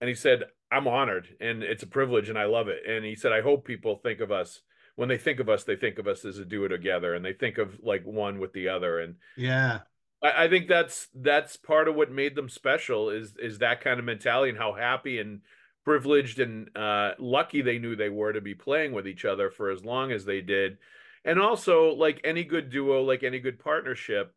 and 0.02 0.08
he 0.08 0.16
said 0.16 0.46
i'm 0.72 0.88
honored 0.88 1.28
and 1.40 1.62
it's 1.62 1.84
a 1.84 1.88
privilege 1.88 2.28
and 2.28 2.40
i 2.40 2.46
love 2.46 2.68
it 2.68 2.82
and 2.88 3.06
he 3.06 3.14
said 3.14 3.32
i 3.32 3.42
hope 3.42 3.64
people 3.64 3.98
think 3.98 4.20
of 4.20 4.32
us 4.32 4.62
when 4.98 5.10
they 5.10 5.18
think 5.18 5.40
of 5.40 5.48
us, 5.48 5.64
they 5.64 5.76
think 5.76 6.00
of 6.00 6.08
us 6.08 6.26
as 6.26 6.40
a 6.40 6.46
duo 6.46 6.68
together, 6.68 7.14
and 7.14 7.24
they 7.24 7.32
think 7.32 7.60
of 7.60 7.80
like 7.84 8.04
one 8.04 8.40
with 8.40 8.52
the 8.52 8.68
other. 8.68 9.00
And 9.00 9.16
yeah, 9.38 9.82
I, 10.22 10.46
I 10.46 10.50
think 10.50 10.68
that's 10.68 11.08
that's 11.14 11.56
part 11.56 11.88
of 11.88 11.96
what 11.96 12.12
made 12.12 12.36
them 12.36 12.50
special 12.50 13.12
is 13.12 13.36
is 13.38 13.60
that 13.60 13.82
kind 13.82 14.00
of 14.00 14.06
mentality 14.06 14.50
and 14.50 14.58
how 14.58 14.74
happy 14.74 15.20
and 15.20 15.42
privileged 15.86 16.40
and 16.40 16.76
uh, 16.76 17.12
lucky 17.20 17.62
they 17.62 17.78
knew 17.78 17.96
they 17.96 18.10
were 18.10 18.34
to 18.34 18.42
be 18.42 18.56
playing 18.56 18.92
with 18.92 19.08
each 19.08 19.24
other 19.24 19.52
for 19.52 19.70
as 19.70 19.86
long 19.86 20.12
as 20.12 20.26
they 20.26 20.42
did. 20.42 20.80
And 21.28 21.42
also, 21.42 21.94
like 21.94 22.22
any 22.24 22.46
good 22.46 22.70
duo, 22.70 23.04
like 23.04 23.22
any 23.22 23.40
good 23.40 23.60
partnership, 23.60 24.34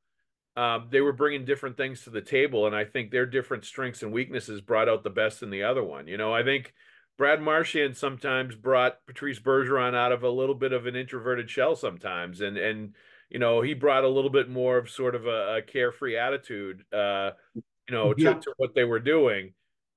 um, 0.56 0.88
they 0.90 1.00
were 1.00 1.12
bringing 1.12 1.44
different 1.44 1.76
things 1.76 2.02
to 2.02 2.10
the 2.10 2.20
table, 2.20 2.66
and 2.66 2.74
I 2.74 2.84
think 2.84 3.12
their 3.12 3.26
different 3.26 3.64
strengths 3.64 4.02
and 4.02 4.12
weaknesses 4.12 4.60
brought 4.60 4.88
out 4.88 5.04
the 5.04 5.08
best 5.08 5.44
in 5.44 5.50
the 5.50 5.62
other 5.62 5.84
one. 5.84 6.08
You 6.08 6.16
know, 6.16 6.34
I 6.34 6.42
think 6.42 6.74
Brad 7.16 7.40
Marchand 7.40 7.96
sometimes 7.96 8.56
brought 8.56 9.06
Patrice 9.06 9.38
Bergeron 9.38 9.94
out 9.94 10.10
of 10.10 10.24
a 10.24 10.28
little 10.28 10.56
bit 10.56 10.72
of 10.72 10.86
an 10.86 10.96
introverted 10.96 11.48
shell 11.48 11.76
sometimes, 11.76 12.40
and 12.40 12.58
and 12.58 12.96
you 13.28 13.38
know 13.38 13.62
he 13.62 13.72
brought 13.72 14.02
a 14.02 14.08
little 14.08 14.28
bit 14.28 14.48
more 14.48 14.76
of 14.76 14.90
sort 14.90 15.14
of 15.14 15.26
a, 15.26 15.58
a 15.58 15.62
carefree 15.62 16.16
attitude, 16.16 16.82
uh, 16.92 17.30
you 17.54 17.62
know, 17.90 18.12
to, 18.12 18.34
to, 18.34 18.54
what 18.56 18.74
they 18.74 18.84
were 18.84 18.98
doing. 18.98 19.54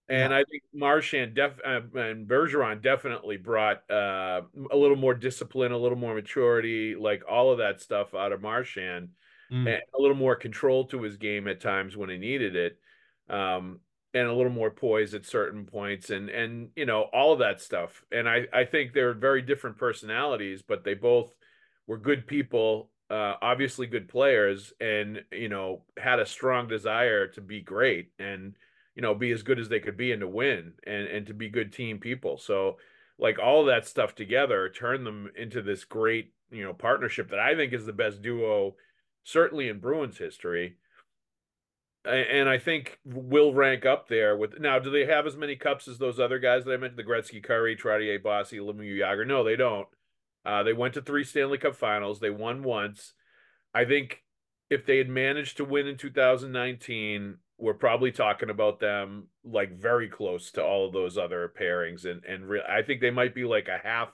And. 0.09 0.33
I 0.33 0.43
think 0.43 0.63
Marchand 0.73 1.33
def- 1.33 1.61
uh, 1.65 1.81
and 1.95 2.27
Bergeron 2.27 2.81
definitely 2.81 3.37
brought 3.37 3.89
uh, 3.89 4.41
a 4.71 4.75
little 4.75 4.97
more 4.97 5.13
discipline, 5.13 5.71
a 5.71 5.77
little 5.77 5.97
more 5.97 6.13
maturity, 6.13 6.95
like 6.95 7.23
all 7.29 7.51
of 7.51 7.59
that 7.59 7.81
stuff 7.81 8.13
out 8.13 8.31
of 8.31 8.41
Marchand, 8.41 9.09
mm. 9.51 9.59
and 9.59 9.81
a 9.97 10.01
little 10.01 10.17
more 10.17 10.35
control 10.35 10.85
to 10.87 11.01
his 11.01 11.17
game 11.17 11.47
at 11.47 11.61
times 11.61 11.95
when 11.95 12.09
he 12.09 12.17
needed 12.17 12.55
it. 12.55 12.77
Um, 13.29 13.79
and 14.13 14.27
a 14.27 14.33
little 14.33 14.51
more 14.51 14.69
poise 14.69 15.15
at 15.15 15.25
certain 15.25 15.65
points 15.65 16.11
and 16.11 16.29
and 16.29 16.69
you 16.75 16.85
know 16.85 17.09
all 17.13 17.33
of 17.33 17.39
that 17.39 17.59
stuff 17.59 18.05
and 18.11 18.29
i 18.29 18.45
i 18.53 18.63
think 18.63 18.93
they're 18.93 19.11
very 19.11 19.41
different 19.41 19.75
personalities 19.75 20.61
but 20.61 20.83
they 20.83 20.93
both 20.93 21.33
were 21.87 21.97
good 21.97 22.27
people 22.27 22.91
uh, 23.13 23.35
obviously 23.43 23.85
good 23.85 24.07
players, 24.07 24.73
and 24.79 25.23
you 25.31 25.49
know 25.49 25.83
had 25.97 26.19
a 26.19 26.25
strong 26.25 26.67
desire 26.67 27.27
to 27.27 27.41
be 27.41 27.61
great 27.61 28.11
and 28.17 28.55
you 28.95 29.01
know 29.01 29.15
be 29.15 29.31
as 29.31 29.43
good 29.43 29.59
as 29.59 29.69
they 29.69 29.79
could 29.79 29.97
be 29.97 30.11
and 30.11 30.21
to 30.21 30.27
win 30.27 30.73
and 30.85 31.07
and 31.07 31.27
to 31.27 31.33
be 31.33 31.49
good 31.49 31.73
team 31.73 31.99
people. 31.99 32.37
So 32.37 32.77
like 33.17 33.39
all 33.39 33.65
that 33.65 33.87
stuff 33.87 34.15
together 34.15 34.69
turned 34.69 35.05
them 35.05 35.31
into 35.35 35.61
this 35.61 35.85
great 35.85 36.33
you 36.51 36.63
know 36.63 36.73
partnership 36.73 37.29
that 37.29 37.39
I 37.39 37.55
think 37.55 37.73
is 37.73 37.85
the 37.85 37.93
best 37.93 38.21
duo 38.21 38.75
certainly 39.23 39.69
in 39.69 39.79
Bruins 39.79 40.17
history. 40.17 40.77
And 42.05 42.49
I 42.49 42.57
think 42.57 42.99
will 43.05 43.53
rank 43.53 43.85
up 43.85 44.09
there 44.09 44.35
with 44.35 44.59
now. 44.59 44.77
Do 44.77 44.91
they 44.91 45.05
have 45.05 45.25
as 45.25 45.37
many 45.37 45.55
cups 45.55 45.87
as 45.87 45.97
those 45.97 46.19
other 46.19 46.37
guys 46.37 46.65
that 46.65 46.73
I 46.73 46.77
mentioned? 46.77 46.99
The 46.99 47.03
Gretzky, 47.03 47.41
Kurri, 47.41 47.79
Trottier, 47.79 48.21
Bossy, 48.21 48.57
Lemieux, 48.57 48.99
Jagr. 48.99 49.25
No, 49.25 49.45
they 49.45 49.55
don't. 49.55 49.87
Uh, 50.45 50.63
they 50.63 50.73
went 50.73 50.95
to 50.95 51.01
three 51.01 51.23
Stanley 51.23 51.57
Cup 51.57 51.75
Finals. 51.75 52.19
They 52.19 52.29
won 52.29 52.61
once. 52.61 53.13
I 53.73 53.85
think 53.85 54.21
if 54.69 54.85
they 54.85 54.97
had 54.97 55.07
managed 55.07 55.55
to 55.57 55.65
win 55.65 55.87
in 55.87 55.95
2019, 55.95 57.37
we're 57.57 57.73
probably 57.73 58.11
talking 58.11 58.49
about 58.49 58.79
them 58.79 59.27
like 59.43 59.77
very 59.77 60.09
close 60.09 60.51
to 60.51 60.63
all 60.63 60.87
of 60.87 60.93
those 60.93 61.17
other 61.17 61.51
pairings, 61.59 62.05
and 62.05 62.23
and 62.25 62.47
re- 62.47 62.63
I 62.67 62.81
think 62.81 63.01
they 63.01 63.11
might 63.11 63.35
be 63.35 63.45
like 63.45 63.67
a 63.67 63.79
half. 63.81 64.09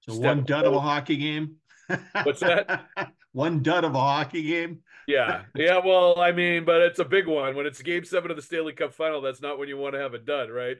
So 0.00 0.16
one 0.16 0.44
dud 0.44 0.64
of 0.64 0.74
a 0.74 0.80
hockey 0.80 1.16
game. 1.16 1.56
What's 2.22 2.40
that? 2.40 2.86
one 3.32 3.62
dud 3.62 3.84
of 3.84 3.94
a 3.94 4.00
hockey 4.00 4.42
game. 4.42 4.80
Yeah, 5.06 5.42
yeah. 5.54 5.80
Well, 5.84 6.20
I 6.20 6.32
mean, 6.32 6.64
but 6.64 6.82
it's 6.82 6.98
a 6.98 7.04
big 7.04 7.26
one. 7.26 7.56
When 7.56 7.66
it's 7.66 7.80
Game 7.80 8.04
Seven 8.04 8.30
of 8.30 8.36
the 8.36 8.42
Stanley 8.42 8.74
Cup 8.74 8.92
Final, 8.92 9.20
that's 9.20 9.40
not 9.40 9.58
when 9.58 9.68
you 9.68 9.76
want 9.76 9.94
to 9.94 10.00
have 10.00 10.14
a 10.14 10.18
dud, 10.18 10.50
right? 10.50 10.76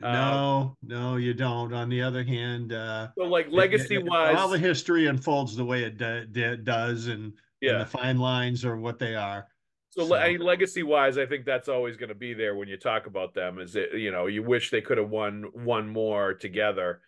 No, 0.00 0.08
um, 0.08 0.76
no, 0.82 1.16
you 1.16 1.34
don't. 1.34 1.72
On 1.72 1.88
the 1.88 2.02
other 2.02 2.22
hand, 2.22 2.72
uh, 2.72 3.08
so 3.16 3.24
like 3.24 3.48
legacy 3.50 3.98
wise, 3.98 4.36
all 4.36 4.48
the 4.48 4.58
history 4.58 5.06
unfolds 5.06 5.56
the 5.56 5.64
way 5.64 5.82
it 5.82 5.98
d- 5.98 6.56
does, 6.62 7.08
and, 7.08 7.32
yeah. 7.60 7.72
and 7.72 7.80
the 7.80 7.86
fine 7.86 8.18
lines 8.18 8.64
are 8.64 8.76
what 8.76 8.98
they 8.98 9.16
are. 9.16 9.48
So, 9.90 10.08
so. 10.08 10.16
I 10.16 10.32
mean, 10.32 10.40
legacy 10.40 10.82
wise, 10.82 11.18
I 11.18 11.26
think 11.26 11.44
that's 11.44 11.68
always 11.68 11.96
going 11.96 12.10
to 12.10 12.14
be 12.14 12.34
there 12.34 12.54
when 12.54 12.68
you 12.68 12.76
talk 12.76 13.06
about 13.06 13.34
them. 13.34 13.58
Is 13.58 13.74
it 13.76 13.94
you 13.94 14.10
know 14.10 14.26
you 14.26 14.42
wish 14.42 14.70
they 14.70 14.80
could 14.80 14.98
have 14.98 15.10
won 15.10 15.44
one 15.52 15.88
more 15.88 16.34
together 16.34 17.00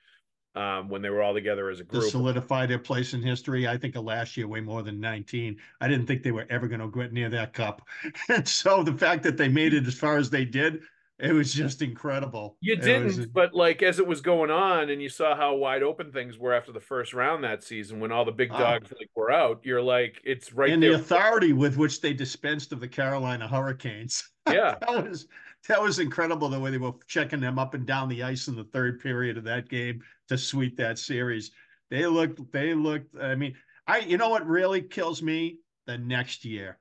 um, 0.55 0.89
when 0.89 1.03
they 1.03 1.11
were 1.11 1.23
all 1.23 1.35
together 1.35 1.71
as 1.71 1.81
a 1.81 1.85
group. 1.85 2.05
To 2.05 2.11
solidify 2.11 2.67
their 2.67 2.79
place 2.79 3.15
in 3.15 3.23
history. 3.23 3.69
I 3.69 3.77
think 3.77 3.97
of 3.97 4.05
last 4.05 4.37
year 4.37 4.49
way 4.49 4.61
more 4.61 4.83
than 4.83 5.01
19. 5.01 5.57
I 5.81 5.89
didn't 5.89 6.07
think 6.07 6.23
they 6.23 6.33
were 6.33 6.47
ever 6.51 6.67
going 6.67 6.81
to 6.81 6.89
get 6.89 7.13
near 7.13 7.29
that 7.31 7.53
cup. 7.53 7.83
And 8.29 8.47
so 8.47 8.83
the 8.83 8.97
fact 8.97 9.23
that 9.25 9.37
they 9.37 9.49
made 9.49 9.75
it 9.75 9.87
as 9.87 9.95
far 9.95 10.17
as 10.17 10.31
they 10.31 10.45
did, 10.45 10.81
it 11.21 11.33
was 11.33 11.53
just 11.53 11.83
incredible. 11.83 12.57
You 12.61 12.77
didn't, 12.77 13.05
was, 13.05 13.27
but 13.27 13.55
like 13.55 13.83
as 13.83 13.99
it 13.99 14.07
was 14.07 14.21
going 14.21 14.51
on, 14.51 14.91
and 14.91 15.03
you 15.03 15.09
saw 15.09 15.37
how 15.37 15.55
wide 15.55 15.83
open 15.83 16.13
things 16.13 16.39
were 16.39 16.55
after 16.55 16.73
the 16.73 16.81
first 16.81 17.13
round 17.13 17.45
that 17.45 17.63
season, 17.63 18.01
when 18.01 18.11
all 18.11 18.25
the 18.25 18.33
big 18.33 18.51
ah. 18.53 18.59
dogs 18.59 18.91
uh, 18.91 18.97
like 18.99 19.11
were 19.15 19.31
out, 19.31 19.61
you're 19.65 19.83
like, 19.83 20.21
it's 20.25 20.53
right. 20.53 20.71
And 20.71 20.83
there. 20.83 20.93
the 20.93 20.97
authority 20.97 21.53
with 21.53 21.77
which 21.77 22.01
they 22.01 22.13
dispensed 22.13 22.73
of 22.73 22.81
the 22.81 22.89
Carolina 22.89 23.47
Hurricanes. 23.47 24.25
Yeah, 24.51 24.75
that 24.81 25.07
was 25.07 25.29
that 25.69 25.81
was 25.81 25.99
incredible 25.99 26.49
the 26.49 26.59
way 26.59 26.71
they 26.71 26.79
were 26.79 26.95
checking 27.07 27.41
them 27.41 27.59
up 27.59 27.75
and 27.75 27.87
down 27.87 28.09
the 28.09 28.23
ice 28.23 28.49
in 28.49 28.57
the 28.57 28.65
third 28.65 29.01
period 29.01 29.37
of 29.37 29.45
that 29.45 29.69
game 29.69 30.03
to 30.29 30.39
sweep 30.39 30.77
that 30.79 30.99
series. 30.99 31.53
They 31.91 32.07
looked, 32.07 32.51
they 32.53 32.75
looked, 32.75 33.15
I 33.21 33.35
mean, 33.35 33.55
I, 33.87 33.99
you 33.99 34.17
know 34.17 34.31
what 34.31 34.47
really 34.47 34.81
kills 34.81 35.23
me? 35.23 35.59
The 35.87 35.99
next 35.99 36.45
year, 36.45 36.79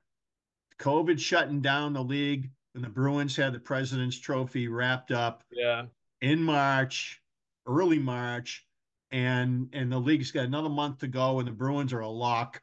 COVID 0.78 1.18
shutting 1.18 1.60
down 1.60 1.92
the 1.92 2.02
league 2.02 2.50
and 2.74 2.84
the 2.84 2.88
Bruins 2.88 3.36
had 3.36 3.52
the 3.52 3.58
President's 3.58 4.18
Trophy 4.18 4.68
wrapped 4.68 5.10
up. 5.10 5.44
Yeah. 5.50 5.86
In 6.20 6.42
March, 6.42 7.20
early 7.66 7.98
March, 7.98 8.66
and 9.10 9.68
and 9.72 9.90
the 9.90 9.98
league's 9.98 10.30
got 10.30 10.44
another 10.44 10.68
month 10.68 10.98
to 10.98 11.08
go, 11.08 11.38
and 11.38 11.48
the 11.48 11.52
Bruins 11.52 11.92
are 11.92 12.00
a 12.00 12.08
lock. 12.08 12.62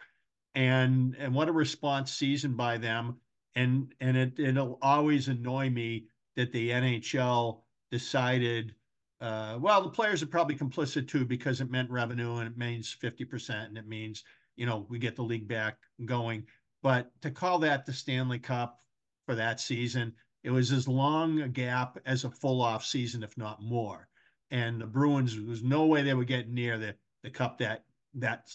And 0.55 1.15
and 1.19 1.33
what 1.33 1.49
a 1.49 1.51
response 1.51 2.11
season 2.11 2.55
by 2.55 2.77
them 2.77 3.17
and 3.57 3.93
and 3.99 4.15
it 4.15 4.39
it'll 4.39 4.77
always 4.81 5.27
annoy 5.27 5.69
me 5.69 6.05
that 6.35 6.53
the 6.53 6.69
NHL 6.69 7.61
decided. 7.91 8.73
Uh, 9.19 9.57
well, 9.59 9.81
the 9.81 9.89
players 9.89 10.21
are 10.21 10.27
probably 10.27 10.55
complicit 10.55 11.07
too 11.07 11.25
because 11.25 11.59
it 11.59 11.71
meant 11.71 11.89
revenue 11.89 12.37
and 12.37 12.47
it 12.47 12.57
means 12.57 12.93
fifty 12.93 13.25
percent, 13.25 13.69
and 13.69 13.77
it 13.77 13.87
means 13.87 14.23
you 14.55 14.67
know 14.67 14.85
we 14.89 14.99
get 14.99 15.15
the 15.15 15.23
league 15.23 15.47
back 15.47 15.77
going. 16.05 16.45
But 16.83 17.09
to 17.21 17.31
call 17.31 17.57
that 17.59 17.85
the 17.87 17.93
Stanley 17.93 18.37
Cup 18.37 18.79
for 19.27 19.35
that 19.35 19.59
season, 19.59 20.13
it 20.43 20.49
was 20.49 20.71
as 20.71 20.87
long 20.87 21.41
a 21.41 21.47
gap 21.47 21.99
as 22.07 22.23
a 22.23 22.31
full 22.31 22.63
off 22.63 22.83
season, 22.83 23.21
if 23.21 23.37
not 23.37 23.61
more. 23.61 24.07
And 24.49 24.81
the 24.81 24.87
Bruins, 24.87 25.35
there 25.35 25.45
was 25.45 25.61
no 25.61 25.85
way 25.85 26.01
they 26.01 26.15
were 26.15 26.23
getting 26.23 26.55
near 26.55 26.79
the 26.79 26.95
the 27.23 27.29
cup 27.29 27.59
that 27.59 27.83
that 28.15 28.49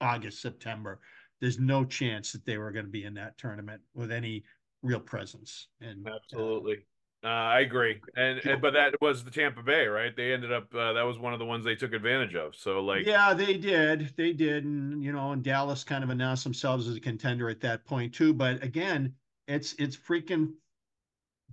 August 0.00 0.42
September 0.42 1.00
there's 1.40 1.58
no 1.58 1.84
chance 1.84 2.32
that 2.32 2.44
they 2.44 2.58
were 2.58 2.70
going 2.70 2.84
to 2.84 2.90
be 2.90 3.04
in 3.04 3.14
that 3.14 3.38
tournament 3.38 3.80
with 3.94 4.10
any 4.10 4.44
real 4.82 5.00
presence. 5.00 5.68
And 5.80 6.06
uh, 6.06 6.12
absolutely. 6.16 6.78
Uh, 7.24 7.26
I 7.26 7.60
agree, 7.60 8.00
and, 8.14 8.38
and, 8.46 8.62
but 8.62 8.74
that 8.74 8.94
was 9.00 9.24
the 9.24 9.30
Tampa 9.32 9.60
Bay, 9.60 9.88
right? 9.88 10.16
They 10.16 10.32
ended 10.32 10.52
up 10.52 10.72
uh, 10.72 10.92
that 10.92 11.02
was 11.02 11.18
one 11.18 11.32
of 11.32 11.40
the 11.40 11.44
ones 11.44 11.64
they 11.64 11.74
took 11.74 11.92
advantage 11.92 12.36
of. 12.36 12.54
So 12.54 12.80
like, 12.80 13.06
yeah, 13.06 13.34
they 13.34 13.56
did, 13.56 14.12
they 14.16 14.32
did, 14.32 14.64
and 14.64 15.02
you 15.02 15.10
know, 15.10 15.32
and 15.32 15.42
Dallas 15.42 15.82
kind 15.82 16.04
of 16.04 16.10
announced 16.10 16.44
themselves 16.44 16.86
as 16.86 16.94
a 16.94 17.00
contender 17.00 17.48
at 17.50 17.60
that 17.62 17.84
point 17.84 18.14
too. 18.14 18.32
But 18.32 18.62
again, 18.62 19.14
it's 19.48 19.74
it's 19.78 19.96
freaking 19.96 20.52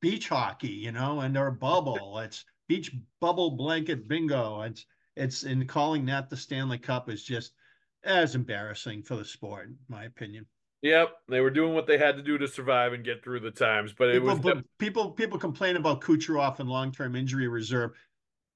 beach 0.02 0.30
hockey, 0.30 0.68
you 0.68 0.92
know, 0.92 1.22
and 1.22 1.36
their 1.36 1.50
bubble. 1.50 2.20
it's 2.20 2.46
beach 2.68 2.92
bubble 3.22 3.52
blanket 3.52 4.08
bingo. 4.08 4.62
It's 4.62 4.86
it's 5.16 5.44
in 5.44 5.66
calling 5.66 6.06
that 6.08 6.30
the 6.30 6.38
Stanley 6.38 6.78
Cup 6.78 7.10
is 7.10 7.24
just 7.24 7.54
as 8.04 8.36
embarrassing 8.36 9.02
for 9.02 9.16
the 9.16 9.26
sport, 9.26 9.68
in 9.68 9.78
my 9.88 10.04
opinion. 10.04 10.46
Yep, 10.82 11.16
they 11.30 11.42
were 11.42 11.50
doing 11.50 11.74
what 11.74 11.88
they 11.88 11.98
had 11.98 12.18
to 12.18 12.22
do 12.22 12.38
to 12.38 12.48
survive 12.48 12.94
and 12.94 13.04
get 13.04 13.24
through 13.24 13.40
the 13.40 13.50
times, 13.50 13.94
but 13.98 14.10
it 14.10 14.22
people, 14.22 14.54
was 14.54 14.64
people 14.78 15.12
people 15.12 15.40
complain 15.40 15.78
about 15.78 16.02
Kucherov 16.02 16.60
and 16.60 16.70
long 16.70 16.92
term 16.92 17.16
injury 17.16 17.48
reserve. 17.48 17.92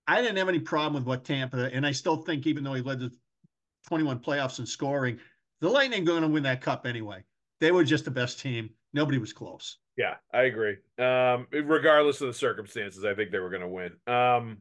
I 0.06 0.22
didn't 0.22 0.38
have 0.38 0.50
any 0.50 0.60
problem 0.60 1.02
with 1.02 1.08
what 1.08 1.24
Tampa, 1.24 1.72
and 1.74 1.88
I 1.88 1.92
still 1.92 2.18
think 2.18 2.46
even 2.46 2.64
though 2.64 2.74
he 2.74 2.82
led 2.82 3.00
the 3.00 3.12
21 3.88 4.20
playoffs 4.20 4.60
in 4.60 4.66
scoring, 4.66 5.20
the 5.62 5.70
Lightning 5.70 6.04
going 6.04 6.24
to 6.24 6.28
win 6.28 6.44
that 6.44 6.62
cup 6.62 6.86
anyway. 6.86 7.24
They 7.62 7.72
were 7.72 7.84
just 7.84 8.06
the 8.06 8.12
best 8.12 8.40
team. 8.40 8.72
Nobody 8.94 9.18
was 9.18 9.34
close. 9.34 9.78
Yeah, 9.98 10.16
I 10.34 10.44
agree. 10.44 10.78
Um, 10.98 11.48
regardless 11.52 12.22
of 12.22 12.28
the 12.28 12.34
circumstances, 12.34 13.06
I 13.06 13.14
think 13.14 13.32
they 13.32 13.40
were 13.40 13.50
going 13.50 13.62
to 13.62 13.68
win. 13.68 13.92
Um, 14.08 14.60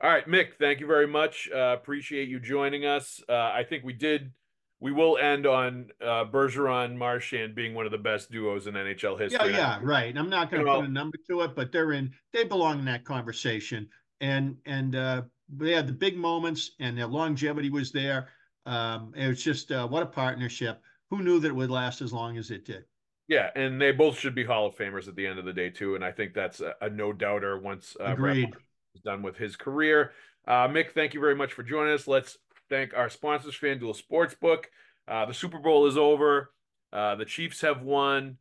all 0.00 0.10
right, 0.10 0.26
Mick, 0.28 0.54
thank 0.58 0.80
you 0.80 0.86
very 0.86 1.06
much. 1.06 1.48
Uh, 1.52 1.76
appreciate 1.78 2.28
you 2.28 2.40
joining 2.40 2.86
us. 2.86 3.20
Uh, 3.28 3.34
I 3.34 3.64
think 3.68 3.84
we 3.84 3.92
did. 3.92 4.32
We 4.80 4.92
will 4.92 5.18
end 5.18 5.44
on 5.44 5.88
uh, 6.00 6.24
Bergeron 6.24 6.94
Marchand 6.94 7.56
being 7.56 7.74
one 7.74 7.84
of 7.84 7.90
the 7.90 7.98
best 7.98 8.30
duos 8.30 8.68
in 8.68 8.74
NHL 8.74 9.20
history. 9.20 9.50
Yeah, 9.50 9.56
yeah, 9.56 9.80
right. 9.82 10.16
I'm 10.16 10.30
not 10.30 10.50
going 10.50 10.64
to 10.64 10.72
put 10.72 10.84
a 10.84 10.88
number 10.88 11.18
to 11.28 11.40
it, 11.40 11.56
but 11.56 11.72
they're 11.72 11.92
in. 11.92 12.12
They 12.32 12.44
belong 12.44 12.78
in 12.78 12.84
that 12.84 13.04
conversation. 13.04 13.88
And 14.20 14.56
and 14.66 14.94
uh, 14.94 15.22
they 15.48 15.72
had 15.72 15.88
the 15.88 15.92
big 15.92 16.16
moments, 16.16 16.72
and 16.78 16.96
their 16.96 17.06
longevity 17.06 17.70
was 17.70 17.90
there. 17.90 18.28
Um, 18.66 19.12
it 19.16 19.26
was 19.26 19.42
just 19.42 19.72
uh, 19.72 19.86
what 19.88 20.02
a 20.02 20.06
partnership. 20.06 20.80
Who 21.10 21.22
knew 21.22 21.40
that 21.40 21.48
it 21.48 21.56
would 21.56 21.70
last 21.70 22.00
as 22.00 22.12
long 22.12 22.38
as 22.38 22.50
it 22.50 22.64
did? 22.64 22.84
Yeah, 23.28 23.50
and 23.54 23.80
they 23.80 23.92
both 23.92 24.18
should 24.18 24.34
be 24.34 24.44
Hall 24.44 24.66
of 24.66 24.74
Famers 24.74 25.06
at 25.06 25.14
the 25.14 25.26
end 25.26 25.38
of 25.38 25.44
the 25.44 25.52
day 25.52 25.68
too. 25.68 25.94
And 25.94 26.04
I 26.04 26.10
think 26.10 26.32
that's 26.34 26.60
a, 26.60 26.74
a 26.80 26.88
no 26.88 27.12
doubter. 27.12 27.58
Once 27.58 27.96
uh, 28.00 28.04
agreed 28.04 28.50
done 29.04 29.22
with 29.22 29.36
his 29.36 29.56
career. 29.56 30.12
Uh, 30.46 30.66
Mick, 30.66 30.92
thank 30.92 31.14
you 31.14 31.20
very 31.20 31.36
much 31.36 31.52
for 31.52 31.62
joining 31.62 31.94
us. 31.94 32.08
Let's 32.08 32.38
thank 32.68 32.94
our 32.94 33.08
sponsors, 33.08 33.56
FanDuel 33.56 34.00
Sportsbook. 34.00 34.64
Uh, 35.06 35.26
the 35.26 35.34
Super 35.34 35.58
Bowl 35.58 35.86
is 35.86 35.96
over. 35.96 36.50
Uh, 36.92 37.14
the 37.14 37.24
Chiefs 37.24 37.60
have 37.60 37.82
won. 37.82 38.38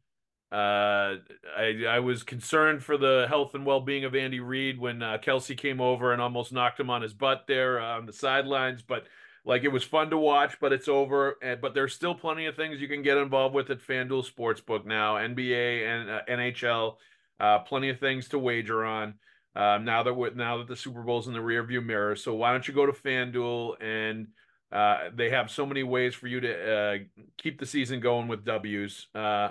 Uh, 0.51 1.19
I, 1.57 1.83
I 1.89 1.99
was 1.99 2.23
concerned 2.23 2.81
for 2.81 2.97
the 2.97 3.25
health 3.27 3.53
and 3.53 3.65
well 3.65 3.81
being 3.81 4.05
of 4.05 4.15
Andy 4.15 4.39
Reid 4.39 4.79
when 4.79 5.03
uh, 5.03 5.17
Kelce 5.21 5.57
came 5.57 5.81
over 5.81 6.13
and 6.13 6.21
almost 6.21 6.53
knocked 6.53 6.79
him 6.79 6.89
on 6.89 7.01
his 7.01 7.13
butt 7.13 7.43
there 7.47 7.79
on 7.79 8.05
the 8.05 8.13
sidelines. 8.13 8.81
But 8.81 9.05
like 9.47 9.63
it 9.63 9.69
was 9.69 9.83
fun 9.83 10.09
to 10.09 10.17
watch, 10.17 10.59
but 10.59 10.73
it's 10.73 10.89
over. 10.89 11.37
And, 11.41 11.61
but 11.61 11.73
there's 11.73 11.95
still 11.95 12.13
plenty 12.13 12.45
of 12.45 12.55
things 12.55 12.81
you 12.81 12.89
can 12.89 13.01
get 13.01 13.17
involved 13.17 13.55
with 13.55 13.69
at 13.69 13.79
FanDuel 13.79 14.29
Sportsbook 14.29 14.85
now, 14.85 15.15
NBA 15.15 15.87
and 15.87 16.09
uh, 16.09 16.21
NHL. 16.29 16.95
Uh, 17.39 17.59
plenty 17.59 17.89
of 17.89 17.99
things 17.99 18.27
to 18.29 18.39
wager 18.39 18.83
on 18.83 19.13
um, 19.55 19.85
now 19.85 20.03
that 20.03 20.35
now 20.35 20.57
that 20.57 20.67
the 20.67 20.75
Super 20.75 21.01
Bowl's 21.01 21.27
in 21.27 21.33
the 21.33 21.39
rearview 21.39 21.83
mirror. 21.83 22.15
So 22.15 22.35
why 22.35 22.51
don't 22.51 22.67
you 22.67 22.73
go 22.73 22.85
to 22.85 22.91
FanDuel 22.91 23.81
and 23.81 24.27
uh, 24.71 25.09
they 25.15 25.29
have 25.29 25.49
so 25.49 25.65
many 25.65 25.83
ways 25.83 26.13
for 26.13 26.27
you 26.27 26.41
to 26.41 26.73
uh, 26.73 26.97
keep 27.37 27.57
the 27.59 27.65
season 27.65 28.01
going 28.01 28.27
with 28.27 28.43
W's. 28.43 29.07
Uh, 29.15 29.49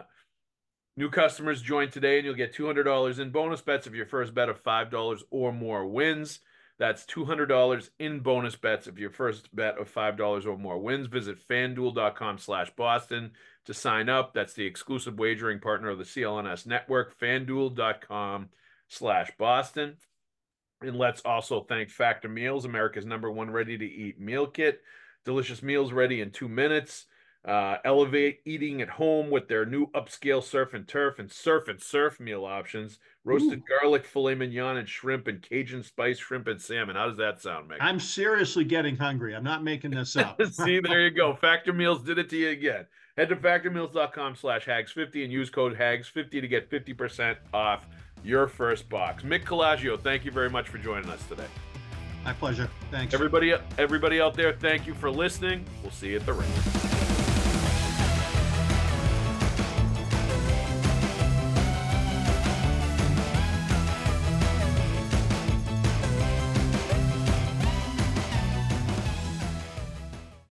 new 0.97 1.09
customers 1.09 1.63
join 1.63 1.91
today 1.91 2.19
and 2.19 2.27
you'll 2.27 2.35
get 2.35 2.55
$200 2.55 3.19
in 3.19 3.31
bonus 3.31 3.63
bets 3.63 3.87
if 3.87 3.95
your 3.95 4.07
first 4.07 4.35
bet 4.35 4.51
of 4.51 4.63
$5 4.63 5.23
or 5.31 5.53
more 5.53 5.87
wins. 5.87 6.41
That's 6.79 7.07
$200 7.07 7.91
in 7.99 8.21
bonus 8.21 8.55
bets 8.55 8.87
if 8.87 8.99
your 8.99 9.11
first 9.11 9.55
bet 9.55 9.79
of 9.79 9.93
$5 9.93 10.47
or 10.47 10.59
more 10.59 10.79
wins. 10.79 11.07
Visit 11.07 11.39
fanduel.com 11.49 12.39
slash 12.39 12.71
Boston 12.77 13.33
to 13.65 13.73
sign 13.73 14.09
up. 14.09 14.35
That's 14.35 14.53
the 14.53 14.67
exclusive 14.67 15.19
wagering 15.19 15.61
partner 15.61 15.89
of 15.89 15.99
the 15.99 16.05
CLNS 16.05 16.67
network, 16.67 17.19
fanduel.com 17.19 18.51
slash 18.89 19.31
Boston. 19.39 19.97
And 20.83 20.97
let's 20.97 21.23
also 21.23 21.63
thank 21.63 21.89
Factor 21.89 22.29
Meals, 22.29 22.67
America's 22.67 23.07
number 23.07 23.31
one 23.31 23.51
ready 23.51 23.79
to 23.79 23.87
eat 23.87 24.21
meal 24.21 24.47
kit. 24.47 24.83
Delicious 25.25 25.63
meals 25.63 25.93
ready 25.93 26.21
in 26.21 26.31
two 26.31 26.49
minutes. 26.49 27.07
Uh, 27.47 27.79
elevate 27.85 28.41
eating 28.45 28.83
at 28.83 28.89
home 28.89 29.31
with 29.31 29.47
their 29.49 29.65
new 29.65 29.87
upscale 29.93 30.43
surf 30.43 30.75
and 30.75 30.87
turf 30.87 31.19
and 31.19 31.31
surf 31.31 31.69
and 31.69 31.81
surf 31.81 32.19
meal 32.21 32.45
options. 32.45 32.99
Roasted 33.27 33.59
Ooh. 33.59 33.79
garlic, 33.81 34.05
filet 34.07 34.37
mignon, 34.37 34.77
and 34.77 34.89
shrimp, 34.89 35.27
and 35.27 35.43
Cajun 35.43 35.83
spice 35.83 36.19
shrimp 36.19 36.47
and 36.47 36.63
salmon. 36.63 36.95
How 36.95 37.09
does 37.09 37.19
that 37.19 37.43
sound, 37.43 37.69
Mick? 37.69 37.79
I'm 37.81 37.99
seriously 37.99 38.63
getting 38.63 38.97
hungry. 38.97 39.35
I'm 39.35 39.43
not 39.43 39.65
making 39.65 39.91
this 39.91 40.17
up. 40.17 40.41
See, 40.53 40.79
there 40.79 41.01
you 41.01 41.11
go. 41.11 41.35
Factor 41.35 41.73
Meals 41.73 42.05
did 42.05 42.19
it 42.19 42.31
to 42.31 42.37
you 42.37 42.51
again. 42.51 42.87
Head 43.17 43.29
to 43.31 43.37
factormeals.com 43.37 44.37
slash 44.37 44.67
haggs50 44.67 45.25
and 45.25 45.33
use 45.33 45.51
code 45.51 45.77
haggs50 45.77 46.31
to 46.41 46.47
get 46.47 46.71
50% 46.71 47.37
off 47.53 47.89
your 48.23 48.47
first 48.47 48.89
box. 48.89 49.25
Mick 49.25 49.43
Colageo, 49.43 50.01
thank 50.01 50.25
you 50.25 50.31
very 50.31 50.51
much 50.51 50.69
for 50.69 50.79
joining 50.79 51.11
us 51.11 51.27
today. 51.27 51.47
My 52.25 52.33
pleasure. 52.33 52.71
Thanks. 52.93 53.13
Everybody, 53.13 53.55
everybody 53.79 54.21
out 54.21 54.35
there, 54.35 54.53
thank 54.53 54.87
you 54.87 54.95
for 54.95 55.11
listening. 55.11 55.65
We'll 55.83 55.93
see 55.93 56.11
you 56.11 56.17
at 56.17 56.27
the 56.27 56.33
ring. 56.33 56.96